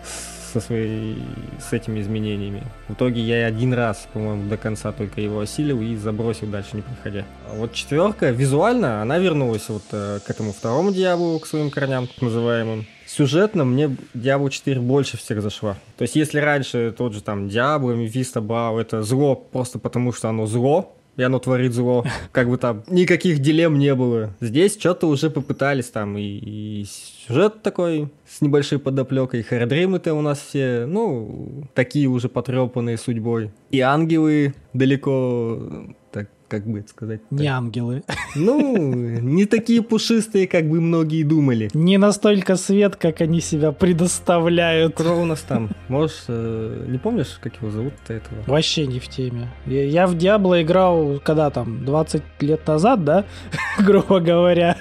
со 0.53 0.61
своей, 0.61 1.23
с 1.59 1.73
этими 1.73 2.01
изменениями. 2.01 2.63
В 2.89 2.95
итоге 2.95 3.21
я 3.23 3.47
один 3.47 3.73
раз, 3.75 4.09
по-моему, 4.13 4.49
до 4.49 4.57
конца 4.57 4.93
только 4.93 5.21
его 5.21 5.41
осилил 5.41 5.81
и 5.81 5.97
забросил 5.97 6.49
дальше, 6.49 6.77
не 6.77 6.83
проходя. 6.83 7.25
А 7.51 7.57
вот 7.57 7.73
четверка, 7.73 8.31
визуально, 8.31 9.03
она 9.03 9.19
вернулась 9.19 9.69
вот 9.69 9.83
э, 9.93 10.19
к 10.25 10.31
этому 10.31 10.53
второму 10.53 10.93
Диаблу, 10.93 11.39
к 11.39 11.47
своим 11.47 11.71
корням, 11.71 12.07
так 12.07 12.21
называемым. 12.21 12.87
Сюжетно 13.07 13.65
мне 13.65 13.97
Diablo 14.15 14.49
4 14.49 14.81
больше 14.81 15.17
всех 15.17 15.43
зашла. 15.43 15.77
То 15.99 16.03
есть, 16.03 16.17
если 16.17 16.39
раньше 16.39 16.95
тот 16.97 17.13
же 17.13 17.23
там 17.23 17.47
Diablo, 17.47 17.95
Mephisto, 17.97 18.41
Бау, 18.41 18.79
это 18.79 19.03
зло 19.03 19.35
просто 19.35 19.79
потому, 19.79 20.13
что 20.13 20.29
оно 20.29 20.47
зло, 20.47 20.97
и 21.17 21.23
оно 21.23 21.39
творит 21.39 21.73
зло, 21.73 22.05
как 22.33 22.49
бы 22.49 22.59
там 22.59 22.83
никаких 22.89 23.39
дилемм 23.41 23.79
не 23.79 23.95
было. 23.95 24.35
Здесь 24.41 24.79
что-то 24.79 25.09
уже 25.09 25.31
попытались 25.31 25.87
там, 25.87 26.17
и, 26.17 26.23
и 26.23 26.87
сюжет 26.87 27.63
такой 27.63 28.11
с 28.29 28.41
небольшой 28.41 28.79
подоплекой, 28.79 29.43
хардримы-то 29.43 30.15
у 30.15 30.23
нас 30.23 30.41
все, 30.41 30.87
ну, 30.87 31.65
такие 31.75 32.09
уже 32.09 32.29
потрепанные 32.29 32.99
судьбой. 32.99 33.51
И 33.71 33.81
ангелы 33.81 34.55
далеко, 34.73 35.87
так, 36.11 36.29
как 36.53 36.67
бы 36.67 36.81
это 36.81 36.91
сказать 36.91 37.21
Не 37.31 37.47
ангелы. 37.47 38.03
Ну, 38.35 38.77
не 39.21 39.47
такие 39.47 39.83
пушистые, 39.83 40.47
как 40.47 40.69
бы 40.69 40.83
многие 40.83 41.23
думали. 41.23 41.71
Не 41.73 41.97
настолько 41.97 42.57
свет, 42.57 42.97
как 42.97 43.23
они 43.23 43.41
себя 43.41 43.73
предоставляют. 43.73 44.97
Кто 44.97 45.19
у 45.19 45.25
нас 45.25 45.41
там? 45.41 45.71
Можешь, 45.89 46.25
э, 46.29 46.85
не 46.89 46.99
помнишь, 46.99 47.39
как 47.41 47.57
его 47.57 47.71
зовут-то 47.71 48.13
этого? 48.13 48.43
Вообще 48.47 48.87
не 48.87 49.01
в 49.01 49.09
теме. 49.09 49.49
Я, 49.65 49.85
я 49.85 50.07
в 50.07 50.19
Диабло 50.19 50.61
играл, 50.61 51.21
когда 51.25 51.49
там, 51.49 51.87
20 51.87 52.23
лет 52.41 52.67
назад, 52.67 53.03
да? 53.03 53.25
Грубо 53.79 54.21
говоря. 54.21 54.77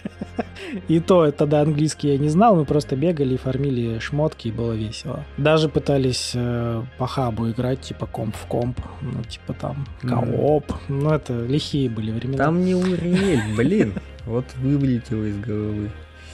И 0.88 1.00
то 1.00 1.32
тогда 1.32 1.62
английский 1.62 2.10
я 2.10 2.18
не 2.18 2.30
знал, 2.30 2.56
мы 2.56 2.66
просто 2.66 2.96
бегали 2.96 3.36
и 3.36 3.38
фармили 3.38 4.00
шмотки, 4.00 4.48
и 4.50 4.52
было 4.52 4.74
весело. 4.74 5.24
Даже 5.38 5.70
пытались 5.70 6.32
э, 6.34 6.84
по 6.98 7.08
хабу 7.08 7.50
играть, 7.50 7.82
типа 7.82 8.06
комп 8.06 8.36
в 8.36 8.46
комп, 8.48 8.80
ну, 9.02 9.24
типа 9.24 9.54
там 9.54 9.88
кооп. 10.02 10.72
Ну, 10.88 11.10
это 11.12 11.46
лихие 11.46 11.90
были 11.90 12.12
времена. 12.12 12.44
Там 12.46 12.64
не 12.64 12.76
Уриэль, 12.76 13.56
блин. 13.56 13.94
Вот 14.26 14.46
вылетело 14.58 15.24
из 15.26 15.38
головы. 15.40 15.90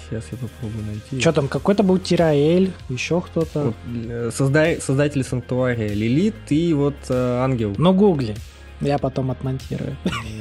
Сейчас 0.10 0.25
я 0.32 0.38
попробую 0.38 0.86
найти. 0.86 1.20
Что 1.20 1.34
там, 1.34 1.48
какой-то 1.48 1.84
был 1.84 1.98
Тираэль, 1.98 2.72
еще 2.89 3.20
кто-то. 3.20 3.60
Вот, 3.65 3.75
э, 4.10 4.29
создай- 4.32 4.79
создатели 4.79 5.22
Санктуария 5.22 5.89
Лилит 5.89 6.36
и 6.50 6.74
вот 6.74 6.96
э, 7.10 7.39
Ангел. 7.44 7.75
Ну, 7.77 7.94
гугли. 7.94 8.36
Я 8.79 9.00
потом 9.00 9.32
отмонтирую. 9.32 9.98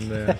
Да. 0.09 0.37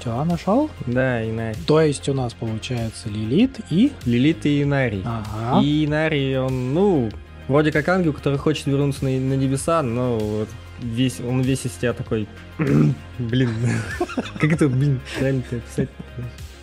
Все, 0.00 0.24
нашел? 0.24 0.70
Да, 0.86 1.22
Инари. 1.28 1.56
То 1.66 1.82
есть 1.82 2.08
у 2.08 2.14
нас 2.14 2.32
получается 2.32 3.10
Лилит 3.10 3.60
и... 3.68 3.92
Лилит 4.06 4.46
и 4.46 4.62
Инарий. 4.62 5.04
Ага. 5.04 5.60
И 5.62 5.84
Инарий, 5.84 6.38
он, 6.38 6.72
ну, 6.72 7.10
вроде 7.48 7.70
как 7.70 7.86
ангел, 7.88 8.14
который 8.14 8.38
хочет 8.38 8.66
вернуться 8.66 9.04
на, 9.04 9.10
на 9.10 9.34
небеса, 9.34 9.82
но 9.82 10.18
вот 10.18 10.48
весь, 10.80 11.20
он 11.20 11.42
весь 11.42 11.66
из 11.66 11.74
себя 11.76 11.92
такой, 11.92 12.26
блин, 13.18 13.50
как 14.40 14.52
это, 14.52 14.68
блин, 14.68 15.00
правильно 15.18 15.42
описать? 15.50 15.90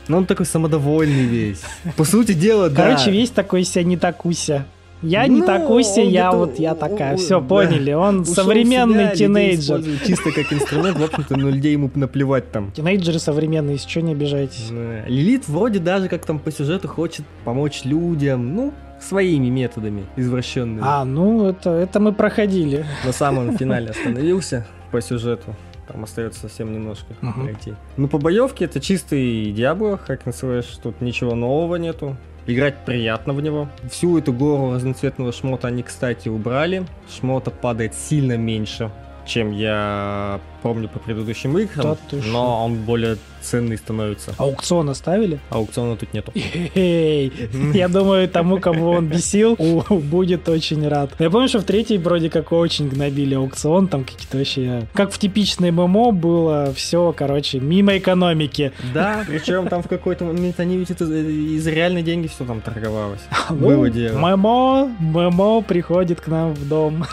Ну, 0.07 0.17
он 0.17 0.25
такой 0.25 0.47
самодовольный 0.47 1.25
весь. 1.25 1.61
По 1.95 2.05
сути 2.05 2.33
дела, 2.33 2.69
да. 2.69 2.83
Короче, 2.83 3.11
весь 3.11 3.29
такой 3.29 3.63
себя 3.65 3.83
не 3.83 3.97
такуся. 3.97 4.65
Я 5.01 5.27
не 5.27 5.41
Ну, 5.41 5.45
такуся, 5.45 6.01
он 6.01 6.07
я 6.07 6.27
где-то- 6.29 6.37
вот 6.37 6.59
я 6.59 6.75
такая. 6.75 7.11
он- 7.13 7.17
Все, 7.17 7.39
да. 7.39 7.47
поняли. 7.47 7.91
Он 7.91 8.21
Ушел 8.21 8.33
современный 8.33 9.05
себя, 9.05 9.15
тинейджер. 9.15 9.81
Чисто 10.05 10.31
как 10.31 10.51
инструмент, 10.51 10.97
в 10.97 11.03
общем-то, 11.03 11.37
на 11.37 11.47
людей 11.49 11.73
ему 11.73 11.91
наплевать 11.93 12.51
там. 12.51 12.71
Тинейджеры 12.71 13.19
современные, 13.19 13.73
если 13.75 13.89
что, 13.89 14.01
не 14.01 14.13
обижайтесь. 14.13 14.69
Лилит 15.07 15.47
вроде 15.47 15.79
даже 15.79 16.07
как 16.09 16.25
там 16.25 16.39
по 16.39 16.51
сюжету 16.51 16.87
хочет 16.87 17.25
помочь 17.45 17.81
людям, 17.85 18.55
ну, 18.55 18.73
своими 18.99 19.47
методами 19.49 20.05
извращенными. 20.15 20.79
А, 20.83 21.05
ну 21.05 21.45
это, 21.47 21.69
это 21.69 21.99
мы 21.99 22.11
проходили. 22.13 22.83
На 23.05 23.11
самом 23.11 23.55
финале 23.57 23.91
остановился 23.91 24.65
по 24.91 24.99
сюжету. 25.01 25.55
Там 25.87 26.03
остается 26.03 26.41
совсем 26.41 26.73
немножко 26.73 27.05
Мгм. 27.21 27.43
пройти. 27.43 27.73
Ну, 27.95 28.07
по 28.07 28.17
боевке 28.17 28.65
это 28.65 28.79
чистый 28.81 29.51
Диабло, 29.51 29.99
как 30.05 30.25
называешь, 30.25 30.65
тут 30.81 30.99
ничего 31.01 31.35
нового 31.35 31.75
нету. 31.75 32.17
Играть 32.47 32.77
приятно 32.85 33.33
в 33.33 33.41
него. 33.41 33.67
Всю 33.91 34.17
эту 34.17 34.31
гору 34.31 34.73
разноцветного 34.73 35.33
шмота 35.33 35.67
они, 35.67 35.83
кстати, 35.83 36.29
убрали. 36.29 36.85
Шмота 37.09 37.51
падает 37.51 37.93
сильно 37.93 38.37
меньше, 38.37 38.89
чем 39.27 39.51
я 39.51 40.39
помню 40.61 40.89
по 40.89 40.99
предыдущим 40.99 41.57
играм. 41.57 41.97
Да 42.11 42.17
но 42.25 42.65
он 42.65 42.75
более 42.75 43.17
ценный 43.41 43.77
становится. 43.77 44.33
Аукцион 44.37 44.89
оставили? 44.89 45.39
Аукциона 45.49 45.95
тут 45.95 46.13
нету. 46.13 46.31
Я 46.35 47.87
думаю, 47.87 48.27
тому, 48.27 48.59
кого 48.59 48.91
он 48.91 49.07
бесил, 49.07 49.55
будет 49.89 50.49
очень 50.49 50.87
рад. 50.87 51.11
Я 51.19 51.29
помню, 51.29 51.47
что 51.47 51.59
в 51.59 51.63
третьей 51.63 51.97
вроде 51.97 52.29
как 52.29 52.51
очень 52.51 52.89
гнобили 52.89 53.35
аукцион, 53.35 53.87
там 53.87 54.03
какие-то 54.03 54.37
вообще... 54.37 54.87
Как 54.93 55.11
в 55.11 55.17
типичной 55.19 55.71
ММО 55.71 56.11
было 56.11 56.73
все, 56.75 57.13
короче, 57.15 57.59
мимо 57.59 57.97
экономики. 57.97 58.73
Да, 58.93 59.23
причем 59.27 59.67
там 59.67 59.83
в 59.83 59.87
какой-то 59.87 60.25
момент 60.25 60.59
они 60.59 60.77
ведь 60.77 60.91
это 60.91 61.05
из 61.05 61.65
реальной 61.67 62.03
деньги 62.03 62.27
все 62.27 62.45
там 62.45 62.61
торговалось. 62.61 63.21
Ну, 63.49 63.55
Было 63.55 63.89
дело. 63.89 64.35
ММО, 64.35 64.91
ММО 64.99 65.61
приходит 65.61 66.19
к 66.19 66.27
нам 66.27 66.53
в 66.53 66.67
дом. 66.67 67.05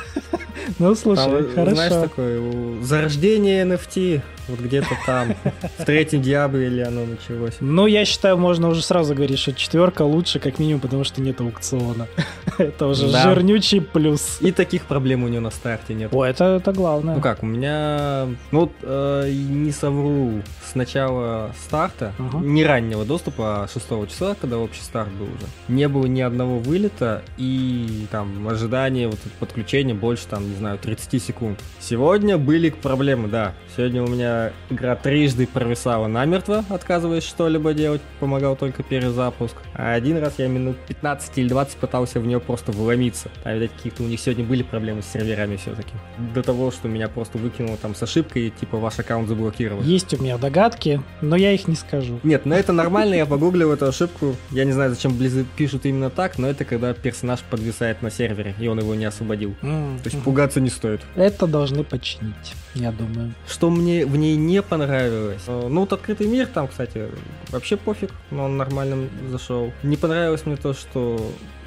Ну, 0.78 0.94
слушай, 0.94 1.24
Там, 1.24 1.34
э, 1.34 1.70
знаешь, 1.74 1.92
хорошо. 1.92 2.08
такое 2.08 2.82
зарождение 2.82 3.64
NFT 3.64 4.22
Вот 4.48 4.60
где-то 4.60 4.88
там, 5.06 5.34
в 5.78 5.84
третьем 5.84 6.20
Диабле 6.22 6.66
или 6.66 6.80
оно 6.80 7.04
началось. 7.06 7.54
Ну, 7.60 7.86
я 7.86 8.04
считаю, 8.04 8.36
можно 8.36 8.68
уже 8.68 8.82
сразу 8.82 9.14
говорить, 9.14 9.38
что 9.38 9.52
четверка 9.54 10.02
лучше, 10.02 10.38
как 10.38 10.58
минимум, 10.58 10.80
потому 10.80 11.04
что 11.04 11.20
нет 11.22 11.40
аукциона. 11.40 12.06
Это 12.58 12.86
уже 12.86 13.10
Да. 13.10 13.22
жирнючий 13.22 13.80
плюс. 13.80 14.38
И 14.40 14.52
таких 14.52 14.84
проблем 14.84 15.24
у 15.24 15.28
него 15.28 15.40
на 15.42 15.50
старте 15.50 15.94
нет. 15.94 16.12
О, 16.12 16.24
это, 16.24 16.44
это 16.56 16.72
главное. 16.72 17.14
Ну 17.16 17.20
как, 17.20 17.42
у 17.42 17.46
меня, 17.46 18.26
ну 18.52 18.60
вот, 18.60 18.72
э, 18.82 19.30
не 19.32 19.72
совру, 19.72 20.42
с 20.64 20.74
начала 20.74 21.52
старта, 21.66 22.12
Ага. 22.18 22.38
не 22.44 22.64
раннего 22.64 23.04
доступа, 23.04 23.64
а 23.64 23.68
6 23.68 24.08
числа, 24.10 24.36
когда 24.40 24.58
общий 24.58 24.82
старт 24.82 25.10
был 25.12 25.26
уже, 25.26 25.46
не 25.68 25.88
было 25.88 26.06
ни 26.06 26.20
одного 26.20 26.58
вылета 26.58 27.22
и 27.38 28.06
там 28.10 28.46
ожидание 28.48 29.08
вот 29.08 29.18
подключения 29.40 29.94
больше 29.94 30.26
там, 30.26 30.48
не 30.48 30.56
знаю, 30.56 30.78
30 30.78 31.22
секунд. 31.22 31.60
Сегодня 31.80 32.38
были 32.38 32.70
проблемы, 32.70 33.28
да. 33.28 33.54
Сегодня 33.76 34.02
у 34.02 34.06
меня 34.06 34.33
игра 34.70 34.96
трижды 34.96 35.46
провисала 35.46 36.06
намертво, 36.06 36.64
отказываясь 36.68 37.24
что-либо 37.24 37.74
делать, 37.74 38.00
помогал 38.20 38.56
только 38.56 38.82
перезапуск. 38.82 39.56
А 39.74 39.92
один 39.94 40.18
раз 40.18 40.34
я 40.38 40.48
минут 40.48 40.76
15 40.88 41.38
или 41.38 41.48
20 41.48 41.76
пытался 41.76 42.20
в 42.20 42.26
нее 42.26 42.40
просто 42.40 42.72
вломиться. 42.72 43.30
Там, 43.42 43.54
видать, 43.54 43.72
какие-то 43.76 44.02
у 44.02 44.06
них 44.06 44.20
сегодня 44.20 44.44
были 44.44 44.62
проблемы 44.62 45.02
с 45.02 45.06
серверами 45.06 45.56
все-таки. 45.56 45.92
До 46.34 46.42
того, 46.42 46.70
что 46.70 46.88
меня 46.88 47.08
просто 47.08 47.38
выкинуло 47.38 47.76
там 47.76 47.94
с 47.94 48.02
ошибкой, 48.02 48.50
типа 48.50 48.78
ваш 48.78 48.98
аккаунт 48.98 49.28
заблокирован. 49.28 49.82
Есть 49.84 50.14
у 50.18 50.22
меня 50.22 50.38
догадки, 50.38 51.02
но 51.20 51.36
я 51.36 51.52
их 51.52 51.68
не 51.68 51.76
скажу. 51.76 52.20
Нет, 52.22 52.46
но 52.46 52.54
это 52.54 52.72
нормально, 52.72 53.14
я 53.14 53.26
погуглил 53.26 53.72
эту 53.72 53.86
ошибку. 53.86 54.36
Я 54.50 54.64
не 54.64 54.72
знаю, 54.72 54.90
зачем 54.90 55.16
Близы 55.16 55.44
пишут 55.56 55.86
именно 55.86 56.10
так, 56.10 56.38
но 56.38 56.48
это 56.48 56.64
когда 56.64 56.92
персонаж 56.92 57.40
подвисает 57.48 58.02
на 58.02 58.10
сервере, 58.10 58.54
и 58.58 58.68
он 58.68 58.78
его 58.78 58.94
не 58.94 59.04
освободил. 59.04 59.54
То 59.60 60.00
есть 60.04 60.22
пугаться 60.22 60.60
не 60.60 60.70
стоит. 60.70 61.00
Это 61.14 61.46
должны 61.46 61.84
починить, 61.84 62.54
я 62.74 62.92
думаю. 62.92 63.32
Что 63.48 63.70
мне 63.70 64.04
в 64.06 64.16
ней 64.16 64.36
не 64.36 64.62
понравилось? 64.62 65.42
э, 65.46 65.68
Ну, 65.68 65.80
вот 65.82 65.92
открытый 65.92 66.26
мир 66.26 66.46
там, 66.46 66.68
кстати, 66.68 67.08
вообще 67.50 67.76
пофиг, 67.76 68.10
но 68.30 68.44
он 68.44 68.56
нормально 68.56 69.08
зашел. 69.30 69.72
Не 69.82 69.96
понравилось 69.96 70.44
мне 70.46 70.56
то, 70.56 70.72
что 70.74 71.18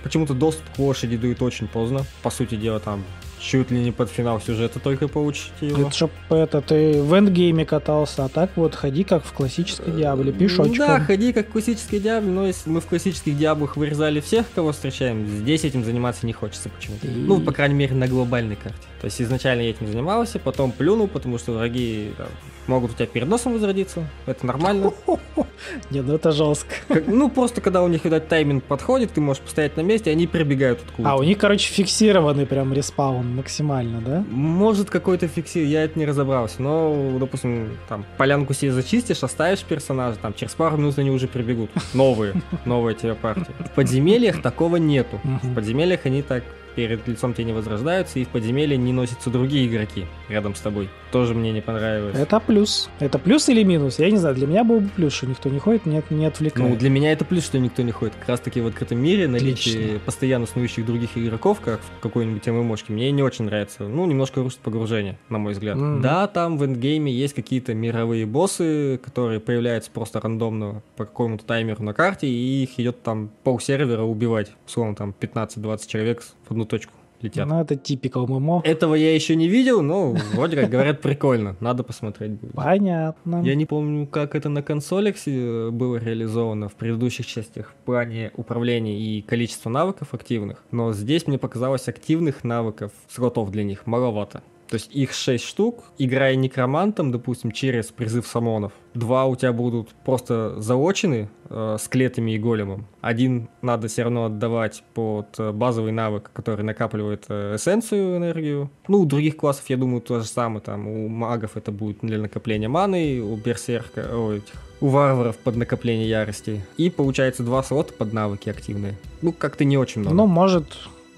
почему-то 0.03 0.33
доступ 0.33 0.63
к 0.75 0.79
лошади 0.79 1.17
дают 1.17 1.41
очень 1.41 1.67
поздно. 1.67 2.01
По 2.23 2.29
сути 2.29 2.55
дела, 2.55 2.79
там 2.79 3.03
чуть 3.39 3.69
ли 3.69 3.79
не 3.79 3.91
под 3.91 4.09
финал 4.09 4.41
сюжета 4.41 4.79
только 4.79 5.07
получите 5.07 5.51
его. 5.67 5.83
Это 5.83 5.91
чтоб 5.95 6.11
это 6.29 6.59
ты 6.61 7.01
в 7.03 7.13
эндгейме 7.13 7.65
катался, 7.65 8.25
а 8.25 8.29
так 8.29 8.49
вот 8.55 8.73
ходи 8.73 9.03
как 9.03 9.23
в 9.23 9.31
классической 9.31 9.91
Диабле, 9.93 10.31
пешочком. 10.31 10.75
Да, 10.77 10.99
ходи 10.99 11.33
как 11.33 11.47
в 11.47 11.51
классической 11.51 11.99
Диабле, 11.99 12.31
но 12.31 12.47
если 12.47 12.67
мы 12.71 12.81
в 12.81 12.87
классических 12.87 13.37
Диаблах 13.37 13.77
вырезали 13.77 14.21
всех, 14.21 14.45
кого 14.55 14.71
встречаем, 14.71 15.27
здесь 15.27 15.63
этим 15.65 15.85
заниматься 15.85 16.25
не 16.25 16.33
хочется 16.33 16.69
почему-то. 16.69 17.05
И- 17.05 17.11
Ну, 17.11 17.39
по 17.39 17.51
крайней 17.51 17.75
мере, 17.75 17.95
на 17.95 18.07
глобальной 18.07 18.55
карте. 18.55 18.79
То 19.01 19.05
есть 19.05 19.21
изначально 19.21 19.61
я 19.61 19.69
этим 19.69 19.87
занимался, 19.87 20.39
потом 20.39 20.71
плюнул, 20.71 21.07
потому 21.07 21.37
что 21.37 21.51
враги 21.51 22.11
там, 22.17 22.27
могут 22.65 22.91
у 22.91 22.93
тебя 22.95 23.05
перед 23.05 23.27
носом 23.27 23.53
возродиться. 23.53 24.07
Это 24.25 24.45
нормально. 24.45 24.91
Не, 25.91 26.01
ну 26.01 26.15
это 26.15 26.31
жестко. 26.31 26.73
Как- 26.87 27.07
ну, 27.07 27.29
просто 27.29 27.61
когда 27.61 27.83
у 27.83 27.87
них, 27.87 28.05
видать, 28.05 28.27
тайминг 28.27 28.63
подходит, 28.63 29.11
ты 29.11 29.21
можешь 29.21 29.41
постоять 29.41 29.77
на 29.77 29.81
месте, 29.81 30.11
они 30.11 30.25
прибегают 30.25 30.79
откуда 30.83 31.11
А, 31.11 31.15
у 31.15 31.23
них, 31.23 31.37
короче, 31.37 31.71
фиксированный 31.71 32.45
прям 32.45 32.73
respawn 32.73 33.35
максимально, 33.35 34.01
да? 34.01 34.25
Может 34.29 34.89
какой-то 34.89 35.27
фиксир, 35.27 35.63
я 35.63 35.83
это 35.83 35.97
не 35.99 36.05
разобрался, 36.05 36.61
но, 36.61 37.17
допустим, 37.19 37.77
там, 37.87 38.05
полянку 38.17 38.53
себе 38.53 38.71
зачистишь, 38.71 39.23
оставишь 39.23 39.61
персонажа, 39.63 40.17
там, 40.21 40.33
через 40.33 40.53
пару 40.55 40.77
минут 40.77 40.97
они 40.97 41.11
уже 41.11 41.27
прибегут. 41.27 41.69
Новые, 41.93 42.33
новая 42.65 42.93
тебе 42.95 43.13
партия. 43.13 43.53
В 43.59 43.71
подземельях 43.75 44.41
такого 44.41 44.77
нету. 44.77 45.19
В 45.23 45.53
подземельях 45.53 46.05
они 46.05 46.21
так 46.23 46.43
перед 46.77 47.07
лицом 47.07 47.33
тебе 47.33 47.45
не 47.45 47.53
возрождаются, 47.53 48.19
и 48.19 48.23
в 48.23 48.27
подземелье 48.27 48.77
не 48.77 48.93
носятся 48.93 49.31
другие 49.31 49.65
игроки 49.65 50.05
рядом 50.29 50.53
с 50.53 50.59
тобой. 50.59 50.89
Тоже 51.11 51.33
мне 51.33 51.51
не 51.51 51.61
понравилось. 51.61 52.15
Это 52.15 52.39
плюс. 52.39 52.87
Это 52.99 53.17
плюс 53.17 53.49
или 53.49 53.63
минус? 53.63 53.97
Я 53.97 54.11
не 54.11 54.17
знаю, 54.17 54.35
для 54.35 54.45
меня 54.45 54.63
был 54.63 54.81
бы 54.81 54.89
плюс, 54.89 55.13
что 55.13 55.25
никто 55.25 55.49
не 55.49 55.57
ходит, 55.57 55.87
не, 55.87 56.03
не 56.11 56.27
отвлекает. 56.27 56.69
Ну, 56.69 56.75
для 56.75 56.91
меня 56.91 57.11
это 57.11 57.25
плюс, 57.25 57.45
что 57.45 57.57
никто 57.57 57.81
не 57.81 57.91
ходит. 57.91 58.13
Как 58.19 58.29
раз 58.29 58.41
таки 58.41 58.61
в 58.61 58.67
открытом 58.67 58.99
мире 58.99 59.27
наличие 59.27 59.75
Отлично. 59.75 59.99
постоянно 60.05 60.45
снующих 60.45 60.85
других 60.85 61.17
игроков, 61.17 61.61
как 61.61 61.79
в 61.79 61.99
какой-нибудь 61.99 62.45
ММОшке, 62.45 62.93
мне 62.93 63.09
не 63.11 63.23
очень 63.23 63.45
нравится. 63.45 63.87
Ну, 63.87 64.05
немножко 64.05 64.43
рушит 64.43 64.59
погружение, 64.59 65.17
на 65.29 65.39
мой 65.39 65.53
взгляд. 65.53 65.77
Мгм. 65.77 66.03
Да, 66.03 66.27
там 66.27 66.59
в 66.59 66.63
эндгейме 66.63 67.11
есть 67.11 67.33
какие-то 67.33 67.73
мировые 67.73 68.27
боссы, 68.27 68.99
которые 69.03 69.39
появляются 69.39 69.89
просто 69.89 70.19
рандомно 70.19 70.83
по 70.95 71.05
какому-то 71.05 71.43
таймеру 71.43 71.81
на 71.81 71.95
карте, 71.95 72.27
и 72.27 72.63
их 72.63 72.79
идет 72.79 73.01
там 73.01 73.31
полсервера 73.43 74.03
убивать. 74.03 74.51
Условно, 74.67 74.95
там 74.95 75.15
15-20 75.19 75.87
человек 75.87 76.21
в 76.47 76.51
одну 76.51 76.65
точку 76.65 76.93
летят. 77.21 77.47
Ну, 77.47 77.59
это 77.59 77.75
типикал 77.75 78.27
ММО. 78.27 78.61
Этого 78.63 78.95
я 78.95 79.13
еще 79.13 79.35
не 79.35 79.47
видел, 79.47 79.81
но 79.81 80.15
вроде 80.33 80.55
как 80.55 80.69
говорят 80.69 81.01
прикольно. 81.01 81.55
Надо 81.59 81.83
посмотреть 81.83 82.31
будет. 82.31 82.53
Понятно. 82.53 83.41
Я 83.43 83.55
не 83.55 83.65
помню, 83.65 84.07
как 84.07 84.35
это 84.35 84.49
на 84.49 84.61
консолях 84.61 85.15
э, 85.25 85.69
было 85.71 85.97
реализовано 85.97 86.69
в 86.69 86.75
предыдущих 86.75 87.25
частях 87.25 87.71
в 87.71 87.85
плане 87.85 88.31
управления 88.35 88.99
и 88.99 89.21
количества 89.21 89.69
навыков 89.69 90.13
активных, 90.13 90.63
но 90.71 90.93
здесь 90.93 91.27
мне 91.27 91.37
показалось 91.37 91.87
активных 91.87 92.43
навыков, 92.43 92.91
слотов 93.09 93.51
для 93.51 93.63
них 93.63 93.85
маловато. 93.85 94.43
То 94.67 94.75
есть 94.75 94.93
их 94.93 95.13
6 95.13 95.43
штук, 95.43 95.85
играя 95.97 96.35
некромантом, 96.35 97.11
допустим, 97.11 97.51
через 97.51 97.87
призыв 97.87 98.27
самонов. 98.27 98.73
Два 98.93 99.25
у 99.25 99.35
тебя 99.35 99.53
будут 99.53 99.89
просто 100.05 100.59
заочены 100.59 101.29
э, 101.49 101.77
скелетами 101.79 102.31
и 102.31 102.39
големом. 102.39 102.87
Один 102.99 103.47
надо 103.61 103.87
все 103.87 104.03
равно 104.03 104.25
отдавать 104.25 104.83
под 104.93 105.39
э, 105.39 105.51
базовый 105.51 105.91
навык, 105.91 106.31
который 106.33 106.63
накапливает 106.63 107.25
э, 107.29 107.55
эссенцию, 107.55 108.17
энергию. 108.17 108.69
Ну, 108.87 108.99
у 109.01 109.05
других 109.05 109.37
классов, 109.37 109.65
я 109.69 109.77
думаю, 109.77 110.01
то 110.01 110.19
же 110.19 110.25
самое. 110.25 110.61
Там 110.61 110.87
у 110.87 111.07
магов 111.07 111.55
это 111.55 111.71
будет 111.71 111.99
для 112.01 112.17
накопления 112.17 112.67
маны, 112.67 113.21
у 113.21 113.35
берсерка, 113.37 114.05
о, 114.11 114.33
этих, 114.33 114.53
у 114.81 114.87
варваров 114.87 115.37
под 115.37 115.55
накопление 115.55 116.09
ярости. 116.09 116.65
И 116.77 116.89
получается 116.89 117.43
два 117.43 117.63
слота 117.63 117.93
под 117.97 118.13
навыки 118.13 118.49
активные. 118.49 118.97
Ну, 119.21 119.31
как-то 119.31 119.63
не 119.63 119.77
очень 119.77 120.01
много. 120.01 120.15
Ну, 120.15 120.25
может, 120.25 120.65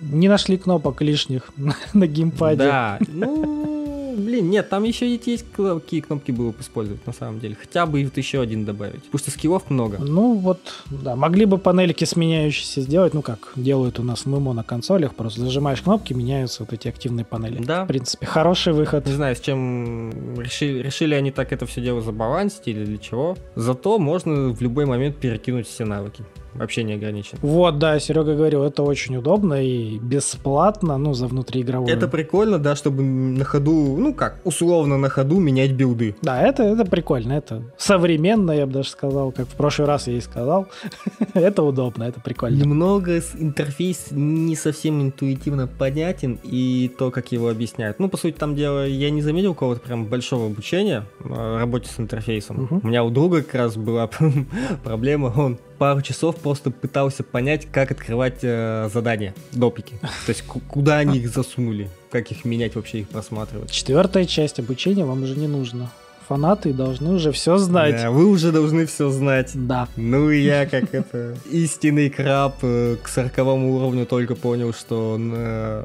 не 0.02 0.28
нашли 0.28 0.58
кнопок 0.58 1.02
лишних 1.02 1.52
на 1.94 2.08
геймпаде. 2.08 2.58
Да, 2.58 3.00
ну, 3.08 4.16
блин, 4.20 4.50
нет, 4.50 4.70
там 4.70 4.84
еще 4.84 5.10
есть, 5.10 5.28
есть 5.28 5.46
какие 5.56 6.02
кнопки 6.02 6.32
было 6.32 6.52
бы 6.52 6.62
использовать 6.62 7.06
на 7.08 7.14
самом 7.14 7.40
деле. 7.40 7.58
Хотя 7.60 7.86
бы 7.86 8.04
вот 8.04 8.18
еще 8.18 8.42
один 8.42 8.66
добавить. 8.66 9.04
Пусть 9.12 9.28
и 9.28 9.32
скиллов 9.32 9.70
много. 9.70 9.98
Ну 10.00 10.36
вот, 10.36 10.60
да, 10.90 11.16
могли 11.16 11.46
бы 11.46 11.58
панельки 11.58 12.06
сменяющиеся 12.06 12.82
сделать, 12.82 13.14
ну 13.14 13.22
как 13.22 13.54
делают 13.56 14.00
у 14.00 14.04
нас 14.04 14.26
ММО 14.26 14.54
на 14.54 14.64
консолях, 14.64 15.16
просто 15.16 15.42
зажимаешь 15.42 15.82
кнопки, 15.82 16.14
меняются 16.14 16.64
вот 16.64 16.74
эти 16.74 16.88
активные 16.88 17.26
панели. 17.26 17.64
Да. 17.64 17.86
В 17.86 17.88
принципе, 17.88 18.26
хороший 18.26 18.74
выход. 18.74 19.06
Не 19.06 19.14
знаю, 19.14 19.36
с 19.36 19.40
чем 19.40 20.40
решили, 20.40 20.80
решили 20.80 21.16
они 21.16 21.32
так 21.32 21.52
это 21.52 21.66
все 21.66 21.82
дело 21.82 22.02
забалансить 22.02 22.68
или 22.68 22.86
для 22.86 22.98
чего. 22.98 23.38
Зато 23.56 24.00
можно 24.00 24.50
в 24.50 24.62
любой 24.62 24.86
момент 24.86 25.18
перекинуть 25.18 25.68
все 25.68 25.86
навыки. 25.86 26.24
Вообще 26.54 26.84
не 26.84 26.94
ограничен. 26.94 27.38
Вот, 27.42 27.80
да, 27.80 28.00
Серега 28.00 28.36
говорил, 28.36 28.64
это 28.64 28.84
очень 28.84 29.18
удобно 29.18 29.64
и 29.64 30.00
бесплатно, 30.00 30.98
ну, 30.98 31.14
за 31.14 31.28
внутриигровую. 31.28 31.92
Это 31.94 32.08
прикольно, 32.08 32.58
да, 32.60 32.76
чтобы 32.76 33.04
на 33.04 33.46
ходу, 33.46 33.98
ну 33.98 34.14
как, 34.14 34.40
условно 34.44 34.98
на 34.98 35.10
ходу 35.10 35.40
менять 35.40 35.72
билды. 35.72 36.16
Да, 36.22 36.42
это, 36.42 36.64
это 36.64 36.86
прикольно, 36.86 37.34
это 37.34 37.64
современно, 37.78 38.52
я 38.52 38.66
бы 38.66 38.74
даже 38.74 38.90
сказал, 38.90 39.32
как 39.32 39.48
в 39.48 39.56
прошлый 39.56 39.88
раз 39.88 40.08
я 40.08 40.14
и 40.18 40.22
сказал. 40.22 40.68
это 41.34 41.64
удобно, 41.64 42.04
это 42.04 42.20
прикольно. 42.20 42.56
Немного 42.58 43.22
с- 43.22 43.36
интерфейс 43.38 44.08
не 44.12 44.56
совсем 44.56 45.02
интуитивно 45.02 45.68
понятен, 45.68 46.40
и 46.44 46.92
то, 46.98 47.12
как 47.12 47.32
его 47.32 47.50
объясняют. 47.50 48.00
Ну, 48.00 48.10
по 48.10 48.18
сути, 48.18 48.36
там 48.36 48.56
дело, 48.56 48.86
я 48.88 49.10
не 49.12 49.22
заметил 49.22 49.54
какого-то 49.54 49.82
прям 49.82 50.06
большого 50.06 50.48
обучения 50.48 51.06
э, 51.24 51.58
работе 51.58 51.90
с 51.90 52.00
интерфейсом. 52.00 52.64
Мгм. 52.64 52.82
У 52.84 52.88
меня 52.88 53.04
у 53.04 53.10
друга 53.10 53.44
как 53.44 53.56
раз 53.56 53.78
была 53.78 54.10
проблема, 54.84 55.34
он 55.36 55.60
пару 55.80 56.02
часов 56.02 56.36
просто 56.36 56.70
пытался 56.70 57.24
понять, 57.24 57.68
как 57.72 57.90
открывать 57.92 58.40
э, 58.44 58.90
задания, 58.94 59.34
допики. 59.52 59.96
То 60.02 60.30
есть, 60.30 60.44
ку- 60.44 60.60
куда 60.60 60.98
они 60.98 61.18
их 61.18 61.30
засунули, 61.30 61.90
как 62.12 62.30
их 62.32 62.46
менять, 62.46 62.76
вообще 62.76 63.00
их 63.00 63.10
просматривать. 63.10 63.72
Четвертая 63.72 64.26
часть 64.26 64.60
обучения 64.60 65.06
вам 65.06 65.24
уже 65.24 65.36
не 65.36 65.48
нужно. 65.48 65.90
Фанаты 66.28 66.74
должны 66.74 67.12
уже 67.14 67.32
все 67.32 67.58
знать. 67.58 67.96
Да, 67.96 68.12
вы 68.12 68.28
уже 68.28 68.52
должны 68.52 68.86
все 68.86 69.10
знать. 69.10 69.50
Да. 69.56 69.88
Ну 69.96 70.30
и 70.30 70.42
я, 70.42 70.68
как 70.68 70.94
это, 70.94 71.36
истинный 71.50 72.12
краб, 72.12 72.58
э, 72.62 72.98
к 73.02 73.08
сороковому 73.08 73.74
уровню 73.76 74.06
только 74.06 74.36
понял, 74.36 74.72
что 74.74 75.18
на 75.18 75.84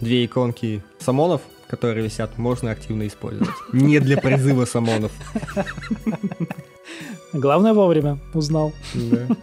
две 0.00 0.24
иконки 0.24 0.82
самонов, 0.98 1.42
которые 1.68 2.04
висят, 2.04 2.38
можно 2.38 2.72
активно 2.72 3.06
использовать. 3.06 3.54
Не 3.72 4.00
для 4.00 4.16
призыва 4.16 4.64
самонов. 4.64 5.12
Главное 7.34 7.74
вовремя 7.74 8.18
узнал. 8.32 8.72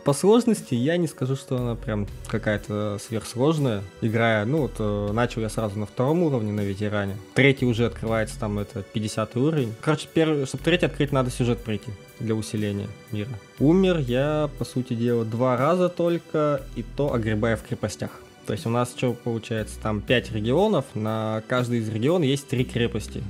По 0.06 0.14
сложности 0.14 0.74
я 0.76 0.96
не 0.96 1.08
скажу, 1.08 1.36
что 1.36 1.58
она 1.58 1.76
прям 1.76 2.08
какая-то 2.28 2.98
сверхсложная. 3.06 3.84
Играя, 4.00 4.46
ну 4.46 4.62
вот, 4.62 4.76
э, 4.80 5.10
начал 5.12 5.42
я 5.42 5.50
сразу 5.50 5.78
на 5.78 5.86
втором 5.86 6.24
уровне, 6.24 6.54
на 6.54 6.62
ветеране. 6.62 7.18
Третий 7.34 7.66
уже 7.66 7.86
открывается, 7.86 8.40
там 8.40 8.60
это 8.60 8.82
50 8.82 9.36
уровень. 9.36 9.74
Короче, 9.82 10.08
первый, 10.14 10.46
чтобы 10.46 10.64
третий 10.64 10.86
открыть, 10.86 11.12
надо 11.12 11.32
сюжет 11.32 11.60
пройти 11.60 11.92
для 12.22 12.34
усиления 12.34 12.88
мира. 13.12 13.32
Умер 13.60 13.98
я, 13.98 14.50
по 14.58 14.64
сути 14.64 14.94
дела, 14.94 15.26
два 15.26 15.58
раза 15.58 15.90
только, 15.90 16.62
и 16.78 16.86
то 16.96 17.14
огребая 17.14 17.58
в 17.58 17.64
крепостях. 17.64 18.22
То 18.48 18.54
есть 18.54 18.66
у 18.66 18.70
нас 18.70 18.94
что 18.96 19.12
получается? 19.12 19.76
Там 19.84 20.00
5 20.00 20.32
регионов, 20.32 20.86
на 20.94 21.44
каждый 21.50 21.80
из 21.80 21.90
регионов 21.90 22.26
есть 22.26 22.48
три 22.48 22.64
крепости. 22.64 23.22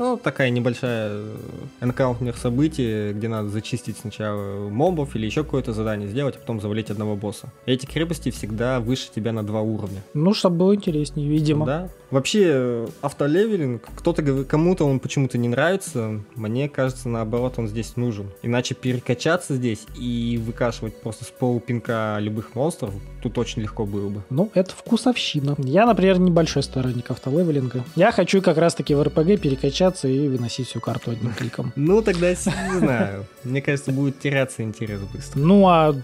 Ну, 0.00 0.16
такая 0.16 0.48
небольшая 0.48 1.10
э, 1.10 1.36
энкаунтер 1.82 2.34
событий, 2.34 3.12
где 3.12 3.28
надо 3.28 3.50
зачистить 3.50 3.98
сначала 3.98 4.70
мобов 4.70 5.14
или 5.14 5.26
еще 5.26 5.44
какое-то 5.44 5.74
задание 5.74 6.08
сделать, 6.08 6.36
а 6.36 6.38
потом 6.38 6.58
завалить 6.58 6.88
одного 6.88 7.16
босса. 7.16 7.52
Эти 7.66 7.84
крепости 7.84 8.30
всегда 8.30 8.80
выше 8.80 9.10
тебя 9.14 9.32
на 9.32 9.42
два 9.42 9.60
уровня. 9.60 10.02
Ну, 10.14 10.32
чтобы 10.32 10.56
было 10.56 10.74
интереснее, 10.74 11.28
видимо. 11.28 11.66
Да. 11.66 11.88
Вообще, 12.10 12.44
э, 12.46 12.88
автолевелинг, 13.02 13.82
кто-то 13.94 14.44
кому-то 14.44 14.86
он 14.86 15.00
почему-то 15.00 15.36
не 15.36 15.48
нравится, 15.48 16.22
мне 16.34 16.70
кажется, 16.70 17.10
наоборот, 17.10 17.58
он 17.58 17.68
здесь 17.68 17.96
нужен. 17.96 18.30
Иначе 18.42 18.74
перекачаться 18.74 19.54
здесь 19.54 19.86
и 19.98 20.40
выкашивать 20.42 20.98
просто 20.98 21.24
с 21.24 21.28
полупинка 21.28 22.16
любых 22.20 22.54
монстров, 22.54 22.94
тут 23.22 23.36
очень 23.36 23.60
легко 23.60 23.84
было 23.84 24.08
бы. 24.08 24.22
Ну, 24.30 24.50
это 24.54 24.70
вкусовщина. 24.70 25.56
Я, 25.58 25.84
например, 25.84 26.18
небольшой 26.18 26.62
сторонник 26.62 27.10
автолевелинга. 27.10 27.84
Я 27.96 28.12
хочу 28.12 28.40
как 28.40 28.56
раз-таки 28.56 28.94
в 28.94 29.02
РПГ 29.02 29.38
перекачаться 29.38 29.89
и 30.04 30.28
выносить 30.28 30.68
всю 30.68 30.80
карту 30.80 31.12
одним 31.12 31.32
кликом. 31.32 31.72
Ну, 31.90 32.02
тогда 32.02 32.30
не 32.30 32.78
знаю. 32.78 33.26
Мне 33.42 33.62
кажется, 33.62 33.90
будет 33.90 34.20
теряться 34.20 34.62
интерес 34.62 35.00
быстро. 35.12 35.38
Ну, 35.40 35.66
а, 35.66 35.94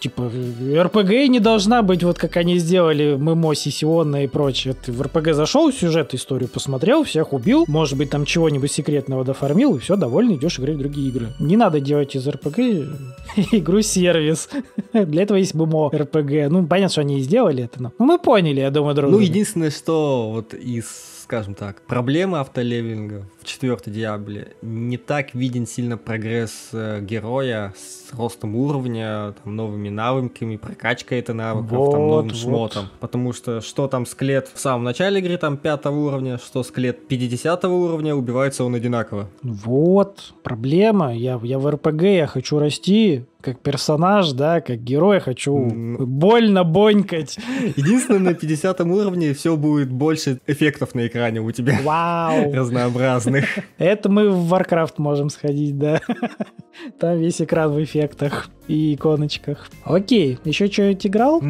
типа, 0.00 0.30
РПГ 0.76 1.10
не 1.28 1.40
должна 1.40 1.82
быть 1.82 2.02
вот 2.02 2.18
как 2.18 2.36
они 2.36 2.58
сделали 2.58 3.14
ММО, 3.14 3.54
Сисиона 3.54 4.24
и 4.24 4.26
прочее. 4.26 4.74
Ты 4.74 4.92
в 4.92 5.02
РПГ 5.02 5.34
зашел, 5.34 5.72
сюжет, 5.72 6.14
историю 6.14 6.48
посмотрел, 6.48 7.04
всех 7.04 7.32
убил, 7.32 7.64
может 7.68 7.96
быть, 7.98 8.10
там 8.10 8.24
чего-нибудь 8.24 8.72
секретного 8.72 9.24
дофармил, 9.24 9.76
и 9.76 9.78
все, 9.78 9.96
довольно 9.96 10.34
идешь 10.34 10.58
играть 10.58 10.76
в 10.76 10.78
другие 10.78 11.08
игры. 11.08 11.28
Не 11.38 11.56
надо 11.56 11.80
делать 11.80 12.16
из 12.16 12.26
РПГ 12.26 12.58
игру-сервис. 13.52 14.48
Для 14.92 15.22
этого 15.22 15.38
есть 15.38 15.54
ММО 15.54 15.90
РПГ. 15.94 16.50
Ну, 16.50 16.66
понятно, 16.66 16.92
что 16.92 17.00
они 17.02 17.18
и 17.18 17.22
сделали 17.22 17.64
это, 17.64 17.82
но 17.82 17.92
ну, 17.98 18.04
мы 18.04 18.18
поняли, 18.18 18.60
я 18.60 18.70
думаю, 18.70 18.94
друг 18.94 19.10
Ну, 19.10 19.18
единственное, 19.18 19.70
что 19.70 20.30
вот 20.32 20.54
из 20.54 20.86
скажем 21.26 21.54
так, 21.54 21.82
проблемы 21.82 22.38
автолевелинга 22.38 23.28
четвертой 23.46 23.92
Диабле 23.92 24.52
не 24.62 24.96
так 24.96 25.34
виден 25.34 25.66
сильно 25.66 25.96
прогресс 25.96 26.68
э, 26.72 27.00
героя 27.00 27.74
с 27.76 28.12
ростом 28.12 28.56
уровня, 28.56 29.34
там, 29.42 29.56
новыми 29.56 29.88
навыками, 29.88 30.56
прокачкой 30.56 31.20
это 31.20 31.32
навыков, 31.32 31.70
вот, 31.70 31.92
там, 31.92 32.06
новым 32.06 32.28
вот. 32.28 32.36
шмотом. 32.36 32.88
Потому 33.00 33.32
что 33.32 33.60
что 33.60 33.88
там 33.88 34.06
склет 34.06 34.50
в 34.52 34.58
самом 34.58 34.84
начале 34.84 35.20
игры, 35.20 35.38
там, 35.38 35.56
пятого 35.56 36.08
уровня, 36.08 36.38
что 36.38 36.62
склет 36.62 37.08
50 37.08 37.64
уровня, 37.64 38.14
убивается 38.14 38.64
он 38.64 38.74
одинаково. 38.74 39.28
Вот, 39.42 40.34
проблема. 40.42 41.14
Я, 41.14 41.40
я 41.42 41.58
в 41.58 41.70
РПГ, 41.70 42.02
я 42.02 42.26
хочу 42.26 42.58
расти, 42.58 43.24
как 43.46 43.60
персонаж, 43.60 44.32
да, 44.32 44.60
как 44.60 44.82
герой, 44.82 45.20
хочу 45.20 45.56
больно 45.56 46.64
бонькать. 46.64 47.38
Единственное, 47.76 48.20
на 48.20 48.34
50 48.34 48.80
уровне 48.80 49.34
все 49.34 49.56
будет 49.56 49.88
больше 49.88 50.40
эффектов 50.48 50.96
на 50.96 51.06
экране 51.06 51.40
у 51.40 51.52
тебя. 51.52 51.78
Вау! 51.84 52.52
Разнообразных. 52.52 53.35
Это 53.78 54.08
мы 54.08 54.30
в 54.30 54.52
Warcraft 54.52 54.94
можем 54.98 55.30
сходить, 55.30 55.78
да. 55.78 56.00
Там 56.98 57.18
весь 57.18 57.40
экран 57.40 57.72
в 57.72 57.82
эффектах 57.82 58.48
и 58.68 58.94
иконочках. 58.94 59.68
Окей, 59.84 60.38
еще 60.44 60.66
что-нибудь 60.66 61.06
играл? 61.06 61.40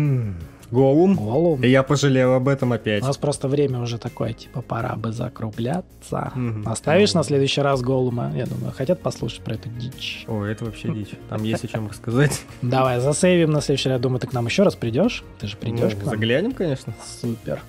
Голум. 0.71 1.15
Голум. 1.15 1.63
И 1.63 1.69
я 1.69 1.83
пожалел 1.83 2.35
об 2.35 2.49
этом 2.49 2.73
опять. 2.73 3.03
У 3.03 3.07
нас 3.07 3.17
просто 3.17 3.49
время 3.49 3.81
уже 3.81 3.99
такое, 3.99 4.33
типа, 4.33 4.63
пора 4.63 4.97
бы 4.97 5.13
закругляться. 5.13 6.33
Угу. 6.35 6.69
Оставишь 6.69 7.15
на 7.15 7.23
следующий 7.23 7.61
раз 7.61 7.83
Голума? 7.83 8.33
Я 8.35 8.47
думаю, 8.47 8.73
хотят 8.73 9.01
послушать 9.01 9.41
про 9.41 9.55
эту 9.55 9.69
дичь. 9.69 10.25
О, 10.27 10.45
это 10.45 10.65
вообще 10.65 10.93
дичь. 10.93 11.11
Там 11.29 11.43
есть 11.45 11.65
о 11.65 11.69
чем 11.69 11.89
рассказать. 11.89 12.43
Давай, 12.63 13.01
засейвим 13.01 13.51
на 13.51 13.61
следующий 13.61 13.89
раз. 13.89 14.01
Думаю, 14.01 14.21
ты 14.21 14.27
к 14.27 14.33
нам 14.33 14.47
еще 14.47 14.65
раз 14.65 14.75
придешь? 14.75 15.23
Ты 15.39 15.47
же 15.47 15.57
придешь 15.57 15.93
ну, 15.95 16.01
к 16.01 16.05
нам. 16.05 16.11
Заглянем, 16.11 16.53
конечно. 16.53 16.95
Супер. 17.21 17.61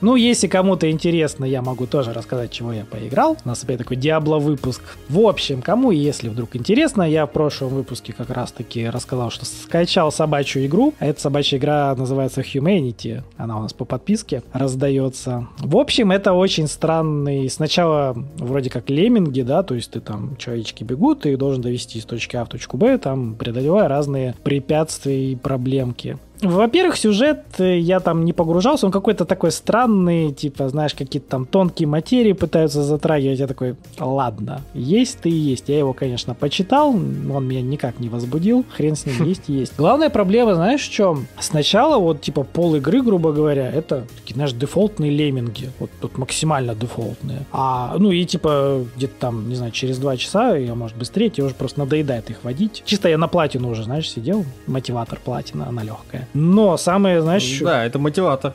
Ну, 0.00 0.14
если 0.14 0.46
кому-то 0.46 0.88
интересно, 0.90 1.44
я 1.44 1.60
могу 1.60 1.86
тоже 1.86 2.12
рассказать, 2.12 2.52
чего 2.52 2.72
я 2.72 2.84
поиграл. 2.84 3.36
У 3.44 3.48
нас 3.48 3.64
опять 3.64 3.78
такой 3.78 3.96
Диабло 3.96 4.38
выпуск. 4.38 4.82
В 5.08 5.20
общем, 5.20 5.60
кому, 5.60 5.90
если 5.90 6.28
вдруг 6.28 6.54
интересно, 6.54 7.02
я 7.02 7.26
в 7.26 7.32
прошлом 7.32 7.70
выпуске 7.70 8.12
как 8.12 8.30
раз-таки 8.30 8.88
рассказал, 8.88 9.30
что 9.30 9.44
скачал 9.44 10.12
собачью 10.12 10.66
игру. 10.66 10.94
Эта 11.00 11.20
собачья 11.20 11.58
игра 11.58 11.94
называется 11.96 12.42
Humanity. 12.42 13.22
Она 13.36 13.58
у 13.58 13.62
нас 13.62 13.72
по 13.72 13.84
подписке 13.84 14.42
раздается. 14.52 15.48
В 15.58 15.76
общем, 15.76 16.12
это 16.12 16.32
очень 16.32 16.68
странный... 16.68 17.50
Сначала 17.50 18.16
вроде 18.36 18.70
как 18.70 18.90
лемминги, 18.90 19.42
да, 19.42 19.64
то 19.64 19.74
есть 19.74 19.90
ты 19.90 20.00
там, 20.00 20.36
человечки 20.36 20.84
бегут, 20.84 21.22
ты 21.22 21.36
должен 21.36 21.60
довести 21.60 21.98
из 21.98 22.04
точки 22.04 22.36
А 22.36 22.44
в 22.44 22.48
точку 22.48 22.76
Б, 22.76 22.98
там 22.98 23.34
преодолевая 23.34 23.88
разные 23.88 24.34
препятствия 24.44 25.32
и 25.32 25.36
проблемки. 25.36 26.18
Во-первых, 26.40 26.96
сюжет 26.96 27.42
э, 27.58 27.78
я 27.78 28.00
там 28.00 28.24
не 28.24 28.32
погружался, 28.32 28.86
он 28.86 28.92
какой-то 28.92 29.24
такой 29.24 29.50
странный, 29.50 30.32
типа, 30.32 30.68
знаешь, 30.68 30.94
какие-то 30.94 31.28
там 31.28 31.46
тонкие 31.46 31.88
материи 31.88 32.32
пытаются 32.32 32.82
затрагивать. 32.82 33.38
Я 33.38 33.46
такой, 33.46 33.76
ладно, 33.98 34.62
есть 34.74 35.20
ты 35.20 35.30
и 35.30 35.32
есть. 35.32 35.68
Я 35.68 35.78
его, 35.78 35.92
конечно, 35.92 36.34
почитал, 36.34 36.90
он 36.90 37.48
меня 37.48 37.62
никак 37.62 37.98
не 37.98 38.08
возбудил, 38.08 38.64
хрен 38.70 38.94
с 38.94 39.06
ним 39.06 39.24
есть 39.24 39.48
есть. 39.48 39.72
Главная 39.76 40.10
проблема, 40.10 40.54
знаешь, 40.54 40.86
в 40.86 40.90
чем? 40.90 41.26
Сначала 41.40 41.98
вот, 41.98 42.20
типа, 42.20 42.44
пол 42.44 42.76
игры, 42.76 43.02
грубо 43.02 43.32
говоря, 43.32 43.70
это 43.70 44.04
такие, 44.16 44.34
знаешь, 44.34 44.52
дефолтные 44.52 45.10
лемминги, 45.10 45.70
вот 45.80 45.90
тут 46.00 46.18
максимально 46.18 46.74
дефолтные. 46.74 47.40
А, 47.52 47.96
ну 47.98 48.12
и, 48.12 48.24
типа, 48.24 48.84
где-то 48.96 49.14
там, 49.18 49.48
не 49.48 49.56
знаю, 49.56 49.72
через 49.72 49.98
два 49.98 50.16
часа, 50.16 50.56
я, 50.56 50.74
может, 50.74 50.96
быстрее, 50.96 51.30
тебе 51.30 51.44
уже 51.46 51.54
просто 51.54 51.80
надоедает 51.80 52.30
их 52.30 52.44
водить. 52.44 52.82
Чисто 52.86 53.08
я 53.08 53.18
на 53.18 53.28
платину 53.28 53.70
уже, 53.70 53.82
знаешь, 53.82 54.08
сидел, 54.08 54.44
мотиватор 54.66 55.18
платина, 55.24 55.68
она 55.68 55.82
легкая. 55.82 56.27
Но 56.34 56.76
самое, 56.76 57.20
знаешь... 57.20 57.60
Да, 57.60 57.84
это 57.84 57.98
мотиватор. 57.98 58.54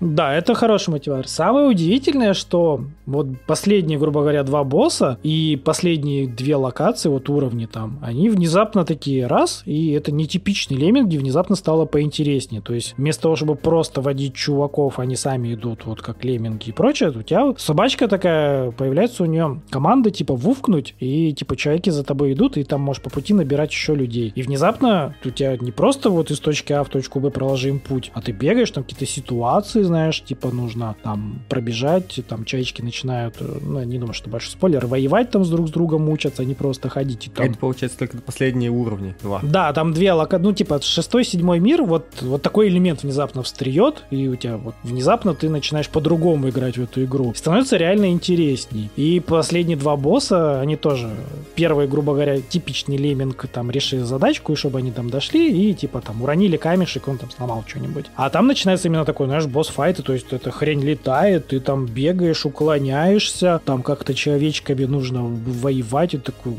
Да, 0.00 0.34
это 0.34 0.54
хороший 0.54 0.90
мотиватор. 0.90 1.28
Самое 1.28 1.68
удивительное, 1.68 2.34
что 2.34 2.84
вот 3.06 3.26
последние, 3.46 3.98
грубо 3.98 4.20
говоря, 4.20 4.42
два 4.42 4.64
босса 4.64 5.18
и 5.22 5.60
последние 5.62 6.26
две 6.26 6.56
локации, 6.56 7.08
вот 7.08 7.28
уровни 7.28 7.66
там, 7.66 7.98
они 8.02 8.30
внезапно 8.30 8.84
такие 8.84 9.26
раз, 9.26 9.62
и 9.66 9.92
это 9.92 10.12
нетипичный 10.12 10.76
элемент, 10.76 11.08
где 11.08 11.18
внезапно 11.18 11.56
стало 11.56 11.84
поинтереснее. 11.86 12.62
То 12.62 12.74
есть 12.74 12.94
вместо 12.96 13.22
того, 13.22 13.36
чтобы 13.36 13.54
просто 13.56 14.00
водить 14.00 14.34
чуваков, 14.34 14.98
они 14.98 15.16
сами 15.16 15.54
идут 15.54 15.84
вот 15.84 16.02
как 16.02 16.24
лемминги 16.24 16.68
и 16.68 16.72
прочее, 16.72 17.10
у 17.10 17.22
тебя 17.22 17.54
собачка 17.56 18.08
такая, 18.08 18.70
появляется 18.70 19.22
у 19.22 19.26
нее 19.26 19.60
команда 19.70 20.10
типа 20.10 20.34
вувкнуть, 20.34 20.94
и 21.00 21.32
типа 21.32 21.56
человеки 21.56 21.90
за 21.90 22.04
тобой 22.04 22.32
идут, 22.32 22.56
и 22.56 22.64
там 22.64 22.80
можешь 22.80 23.02
по 23.02 23.10
пути 23.10 23.34
набирать 23.34 23.70
еще 23.70 23.94
людей. 23.94 24.32
И 24.34 24.42
внезапно 24.42 25.14
у 25.24 25.30
тебя 25.30 25.56
не 25.56 25.72
просто 25.72 26.10
вот 26.10 26.30
из 26.30 26.38
точки 26.40 26.72
А 26.72 26.84
в 26.84 26.88
точку 26.88 27.13
Б 27.20 27.30
проложим 27.30 27.78
путь, 27.80 28.10
а 28.14 28.20
ты 28.20 28.32
бегаешь, 28.32 28.70
там 28.70 28.84
какие-то 28.84 29.06
ситуации, 29.06 29.82
знаешь, 29.82 30.22
типа 30.22 30.50
нужно 30.50 30.96
там 31.02 31.40
пробежать, 31.48 32.20
там 32.28 32.44
человечки 32.44 32.82
начинают, 32.82 33.36
э, 33.40 33.58
ну, 33.60 33.82
не 33.82 33.98
думаю, 33.98 34.14
что 34.14 34.30
большой 34.30 34.52
спойлер, 34.52 34.86
воевать 34.86 35.30
там 35.30 35.44
с 35.44 35.50
друг 35.50 35.68
с 35.68 35.70
другом 35.70 36.02
мучаться, 36.02 36.42
а 36.42 36.44
не 36.44 36.54
просто 36.54 36.88
ходить. 36.88 37.26
И 37.26 37.30
там... 37.30 37.46
Это 37.46 37.58
получается 37.58 37.98
только 37.98 38.18
последние 38.18 38.70
уровни, 38.70 39.14
два. 39.22 39.40
Да, 39.42 39.72
там 39.72 39.92
две 39.92 40.12
лока, 40.12 40.38
ну, 40.38 40.52
типа, 40.52 40.80
шестой, 40.82 41.24
седьмой 41.24 41.60
мир, 41.60 41.82
вот, 41.82 42.06
вот 42.20 42.42
такой 42.42 42.68
элемент 42.68 43.02
внезапно 43.02 43.42
встреет, 43.42 44.04
и 44.10 44.28
у 44.28 44.36
тебя 44.36 44.56
вот 44.56 44.74
внезапно 44.82 45.34
ты 45.34 45.48
начинаешь 45.48 45.88
по-другому 45.88 46.48
играть 46.48 46.78
в 46.78 46.82
эту 46.82 47.04
игру. 47.04 47.32
становится 47.34 47.76
реально 47.76 48.10
интересней. 48.10 48.90
И 48.96 49.20
последние 49.20 49.76
два 49.76 49.96
босса, 49.96 50.60
они 50.60 50.76
тоже, 50.76 51.10
первый, 51.54 51.86
грубо 51.86 52.12
говоря, 52.12 52.40
типичный 52.40 52.96
леминг, 52.96 53.46
там, 53.52 53.70
решили 53.70 54.00
задачку, 54.00 54.52
и 54.52 54.56
чтобы 54.56 54.78
они 54.78 54.92
там 54.92 55.10
дошли, 55.10 55.70
и, 55.70 55.74
типа, 55.74 56.00
там, 56.00 56.22
уронили 56.22 56.56
камешек, 56.56 57.03
он 57.10 57.18
там 57.18 57.30
сломал 57.30 57.64
что-нибудь. 57.66 58.06
А 58.16 58.30
там 58.30 58.46
начинается 58.46 58.88
именно 58.88 59.04
такой, 59.04 59.26
знаешь, 59.26 59.46
босс-файты, 59.46 60.02
то 60.02 60.12
есть 60.12 60.32
эта 60.32 60.50
хрень 60.50 60.82
летает, 60.82 61.48
ты 61.48 61.60
там 61.60 61.86
бегаешь, 61.86 62.44
уклоняешься, 62.44 63.60
там 63.64 63.82
как-то 63.82 64.14
человечками 64.14 64.84
нужно 64.84 65.22
воевать, 65.22 66.14
и 66.14 66.18
такой, 66.18 66.54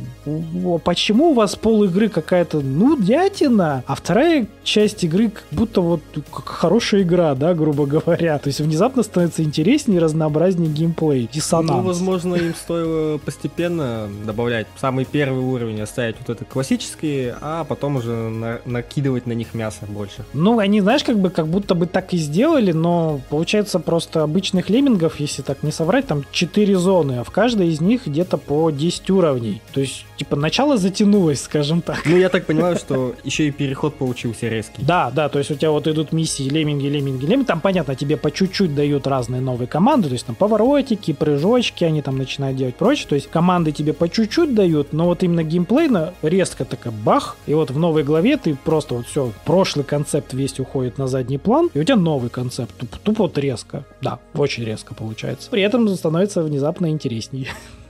почему 0.84 1.32
у 1.32 1.34
вас 1.34 1.56
пол 1.56 1.84
игры 1.84 2.10
какая-то, 2.10 2.62
ну, 2.62 2.98
дятина, 2.98 3.84
а 3.88 3.96
вторая 3.96 4.48
часть 4.64 5.04
игры 5.04 5.30
как 5.30 5.46
будто 5.52 5.82
вот 5.82 6.02
как 6.32 6.48
хорошая 6.48 7.02
игра, 7.02 7.36
да, 7.36 7.54
грубо 7.54 7.86
говоря. 7.86 8.38
То 8.40 8.48
есть 8.48 8.60
внезапно 8.60 9.04
становится 9.04 9.44
интереснее 9.44 10.00
разнообразнее 10.00 10.70
геймплей. 10.70 11.30
Диссонанс. 11.32 11.72
Ну, 11.72 11.84
возможно, 11.84 12.36
им 12.36 12.54
стоило 12.56 13.18
постепенно 13.18 14.10
добавлять 14.26 14.68
самый 14.78 15.06
первый 15.06 15.44
уровень, 15.44 15.82
оставить 15.82 16.16
вот 16.20 16.30
это 16.30 16.46
классические, 16.46 17.36
а 17.42 17.64
потом 17.64 17.98
уже 17.98 18.12
на 18.12 18.60
накидывать 18.66 19.26
на 19.26 19.34
них 19.34 19.54
мясо 19.54 19.86
больше. 19.88 20.26
Ну, 20.36 20.60
они, 20.60 20.82
знаешь, 20.82 21.04
как 21.04 21.18
бы 21.18 21.30
как 21.30 21.48
будто 21.48 21.76
бы 21.76 21.86
так 21.86 22.14
и 22.14 22.18
сделали, 22.18 22.72
но 22.72 23.22
получается 23.30 23.80
просто 23.80 24.24
обычных 24.24 24.70
леммингов, 24.70 25.20
если 25.20 25.42
так 25.42 25.64
не 25.64 25.72
соврать, 25.72 26.08
там 26.08 26.24
4 26.32 26.78
зоны, 26.78 27.20
а 27.20 27.24
в 27.24 27.32
каждой 27.32 27.70
из 27.70 27.82
них 27.82 28.08
где-то 28.08 28.38
по 28.38 28.70
10 28.70 29.10
уровней. 29.10 29.62
То 29.74 29.82
есть, 29.82 30.06
типа, 30.18 30.36
начало 30.36 30.78
затянулось, 30.78 31.42
скажем 31.42 31.82
так. 31.82 32.02
Ну, 32.06 32.18
я 32.18 32.30
так 32.30 32.46
понимаю, 32.46 32.76
что 32.78 33.16
еще 33.24 33.48
и 33.48 33.52
переход 33.52 33.96
получился 33.96 34.48
резкий. 34.48 34.84
Да, 34.84 35.12
да, 35.12 35.30
то 35.30 35.40
есть 35.40 35.52
у 35.52 35.56
тебя 35.56 35.72
вот 35.72 35.88
идут 35.88 36.12
миссии 36.12 36.44
лемминги, 36.44 36.88
лемминги, 36.88 37.26
лемминги, 37.26 37.46
там, 37.46 37.62
понятно, 37.62 37.96
тебе 37.96 38.18
по 38.18 38.32
чуть-чуть 38.32 38.76
дают 38.76 39.08
разные 39.08 39.42
новые 39.42 39.68
команды, 39.68 40.10
то 40.10 40.14
есть 40.14 40.26
там 40.26 40.36
поворотики, 40.36 41.14
прыжочки, 41.14 41.84
они 41.84 42.02
там 42.02 42.18
начинают 42.18 42.58
делать 42.58 42.76
прочее, 42.76 43.08
то 43.08 43.16
есть 43.16 43.30
команды 43.30 43.72
тебе 43.72 43.94
по 43.94 44.10
чуть-чуть 44.10 44.54
дают, 44.54 44.94
но 44.94 45.06
вот 45.06 45.24
именно 45.24 45.44
геймплейно 45.44 46.14
резко 46.22 46.66
такая 46.66 46.94
бах, 46.94 47.38
и 47.48 47.54
вот 47.54 47.72
в 47.72 47.80
новой 47.80 48.04
главе 48.04 48.38
ты 48.38 48.56
просто 48.56 48.96
вот 48.96 49.08
все, 49.08 49.32
прошлый 49.46 49.86
концепт 49.86 50.25
сюжет 50.26 50.34
весь 50.34 50.60
уходит 50.60 50.98
на 50.98 51.08
задний 51.08 51.38
план, 51.38 51.70
и 51.74 51.80
у 51.80 51.84
тебя 51.84 51.96
новый 51.96 52.30
концепт. 52.30 52.74
Туп, 52.78 52.96
тупо 53.04 53.24
вот 53.24 53.38
резко. 53.38 53.84
Да, 54.02 54.20
очень 54.34 54.64
резко 54.64 54.94
получается. 54.94 55.50
При 55.50 55.62
этом 55.62 55.88
становится 55.90 56.44
внезапно 56.44 56.90
интереснее. 56.90 57.48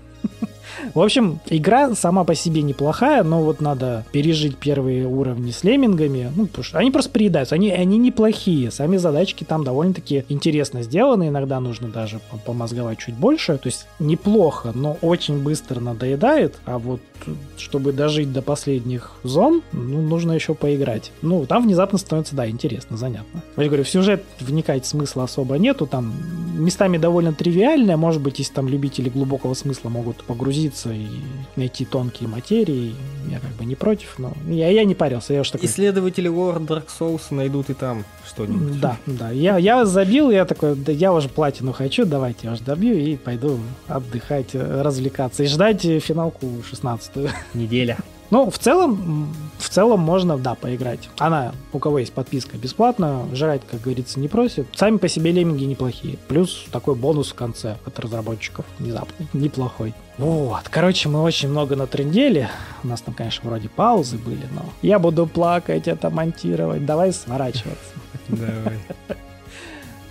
В 0.94 1.00
общем, 1.00 1.40
игра 1.48 1.96
сама 1.96 2.24
по 2.24 2.36
себе 2.36 2.62
неплохая, 2.62 3.24
но 3.24 3.42
вот 3.42 3.62
надо 3.62 4.06
пережить 4.12 4.58
первые 4.58 5.08
уровни 5.08 5.52
с 5.52 5.64
леммингами. 5.64 6.32
Ну, 6.36 6.48
потому 6.48 6.64
что 6.64 6.80
они 6.80 6.92
просто 6.92 7.10
приедаются. 7.12 7.56
Они, 7.56 7.72
они 7.72 7.98
неплохие. 7.98 8.72
Сами 8.72 8.98
задачки 8.98 9.44
там 9.44 9.64
довольно-таки 9.64 10.26
интересно 10.30 10.84
сделаны. 10.84 11.30
Иногда 11.30 11.60
нужно 11.60 11.88
даже 11.88 12.20
помозговать 12.46 13.00
чуть 13.00 13.16
больше. 13.16 13.58
То 13.58 13.68
есть 13.68 13.88
неплохо, 14.00 14.72
но 14.74 14.98
очень 15.02 15.42
быстро 15.42 15.80
надоедает. 15.80 16.56
А 16.66 16.78
вот 16.78 17.02
чтобы 17.58 17.92
дожить 17.92 18.32
до 18.32 18.42
последних 18.42 19.12
зон, 19.24 19.62
ну, 19.72 20.02
нужно 20.02 20.34
еще 20.34 20.54
поиграть. 20.54 21.12
Ну, 21.22 21.46
там 21.46 21.64
внезапно 21.64 21.98
становится, 21.98 22.36
да, 22.36 22.48
интересно, 22.48 22.98
занятно. 22.98 23.42
Я 23.58 23.68
говорю, 23.68 23.84
в 23.84 23.90
сюжет 23.90 24.24
вникать 24.40 24.86
смысла 24.86 25.24
особо 25.24 25.58
нету. 25.58 25.88
Там 25.88 26.14
местами 26.58 26.98
довольно 26.98 27.34
тривиальное. 27.34 27.98
Может 27.98 28.22
быть, 28.22 28.40
если 28.40 28.54
там 28.54 28.68
любители 28.68 29.10
глубокого 29.10 29.54
смысла 29.54 29.90
могут 29.90 30.24
погрузиться 30.24 30.75
и 30.84 31.08
найти 31.56 31.86
тонкие 31.86 32.28
материи, 32.30 32.96
я 33.30 33.40
как 33.40 33.52
бы 33.52 33.66
не 33.66 33.76
против, 33.76 34.16
но 34.18 34.34
я, 34.48 34.70
я 34.70 34.84
не 34.84 34.96
парился. 34.96 35.34
Я 35.34 35.42
уж 35.42 35.50
такой... 35.50 35.68
Исследователи 35.68 36.28
лор 36.28 36.58
Dark 36.58 36.88
Souls 37.00 37.22
найдут 37.32 37.70
и 37.70 37.74
там 37.74 38.04
что-нибудь. 38.26 38.80
Да, 38.80 38.98
да. 39.06 39.32
Я, 39.32 39.58
я 39.58 39.86
забил, 39.86 40.32
я 40.32 40.46
такой, 40.46 40.76
да 40.76 40.92
я 40.92 41.14
уже 41.14 41.30
платину 41.30 41.74
хочу, 41.74 42.06
давайте 42.06 42.48
я 42.48 42.54
уже 42.54 42.64
добью 42.64 42.98
и 42.98 43.16
пойду 43.16 43.60
отдыхать, 43.88 44.54
развлекаться 44.54 45.44
и 45.44 45.48
ждать 45.48 45.82
финалку 45.82 46.48
16-ю. 46.72 47.30
Неделя. 47.54 47.98
Ну, 48.32 48.50
в 48.50 48.58
целом, 48.58 49.34
в 49.60 49.70
целом 49.70 50.00
можно, 50.00 50.38
да, 50.38 50.56
поиграть. 50.56 51.10
Она, 51.18 51.54
у 51.72 51.80
кого 51.80 52.00
есть 52.00 52.12
подписка, 52.12 52.58
бесплатно, 52.58 53.26
жрать, 53.34 53.62
как 53.70 53.82
говорится, 53.82 54.20
не 54.20 54.28
просит. 54.28 54.68
Сами 54.76 54.98
по 54.98 55.08
себе 55.08 55.32
лемминги 55.32 55.66
неплохие. 55.66 56.18
Плюс 56.28 56.66
такой 56.72 56.96
бонус 56.96 57.32
в 57.32 57.36
конце 57.36 57.78
от 57.86 58.00
разработчиков 58.00 58.66
внезапный, 58.80 59.28
неплохой. 59.34 59.94
Вот, 60.18 60.70
короче, 60.70 61.10
мы 61.10 61.22
очень 61.22 61.50
много 61.50 61.76
натрендели. 61.76 62.50
У 62.84 62.88
нас 62.88 63.02
там, 63.02 63.14
конечно, 63.14 63.50
вроде 63.50 63.68
паузы 63.68 64.18
были, 64.18 64.48
но 64.54 64.64
я 64.82 64.98
буду 64.98 65.28
плакать, 65.28 65.88
это 65.88 66.10
монтировать. 66.10 66.86
Давай 66.86 67.12
сворачиваться. 67.12 67.94
Давай. 68.30 68.80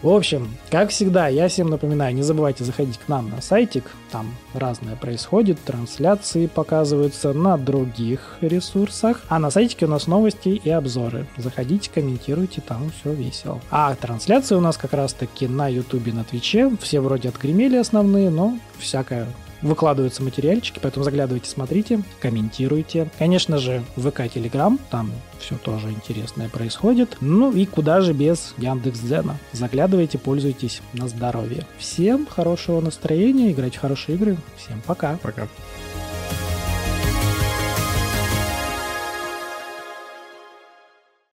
В 0.02 0.10
общем, 0.10 0.54
как 0.68 0.90
всегда, 0.90 1.28
я 1.28 1.48
всем 1.48 1.70
напоминаю, 1.70 2.14
не 2.14 2.20
забывайте 2.20 2.62
заходить 2.62 2.98
к 2.98 3.08
нам 3.08 3.30
на 3.30 3.40
сайтик, 3.40 3.84
там 4.12 4.34
разное 4.52 4.96
происходит, 4.96 5.58
трансляции 5.64 6.46
показываются 6.46 7.32
на 7.32 7.56
других 7.56 8.36
ресурсах, 8.42 9.22
а 9.30 9.38
на 9.38 9.50
сайтике 9.50 9.86
у 9.86 9.88
нас 9.88 10.06
новости 10.06 10.50
и 10.50 10.68
обзоры. 10.68 11.26
Заходите, 11.38 11.88
комментируйте, 11.88 12.60
там 12.60 12.92
все 13.00 13.14
весело. 13.14 13.62
А 13.70 13.94
трансляции 13.94 14.56
у 14.56 14.60
нас 14.60 14.76
как 14.76 14.92
раз 14.92 15.14
таки 15.14 15.48
на 15.48 15.68
ютубе, 15.68 16.12
на 16.12 16.24
твиче, 16.24 16.70
все 16.82 17.00
вроде 17.00 17.30
отгремели 17.30 17.76
основные, 17.76 18.28
но 18.28 18.58
всякое 18.78 19.26
выкладываются 19.64 20.22
материальчики, 20.22 20.78
поэтому 20.80 21.04
заглядывайте, 21.04 21.50
смотрите, 21.50 22.02
комментируйте. 22.20 23.10
Конечно 23.18 23.58
же, 23.58 23.82
ВК, 23.96 24.22
Телеграм, 24.32 24.78
там 24.90 25.10
все 25.40 25.56
тоже 25.56 25.90
интересное 25.90 26.48
происходит. 26.48 27.16
Ну 27.20 27.50
и 27.50 27.66
куда 27.66 28.00
же 28.00 28.12
без 28.12 28.54
Яндекс.Дзена. 28.58 29.38
Заглядывайте, 29.52 30.18
пользуйтесь 30.18 30.80
на 30.92 31.08
здоровье. 31.08 31.66
Всем 31.78 32.26
хорошего 32.26 32.80
настроения, 32.80 33.50
играйте 33.50 33.78
в 33.78 33.80
хорошие 33.80 34.16
игры. 34.16 34.36
Всем 34.56 34.80
пока. 34.86 35.18
Пока. 35.22 35.48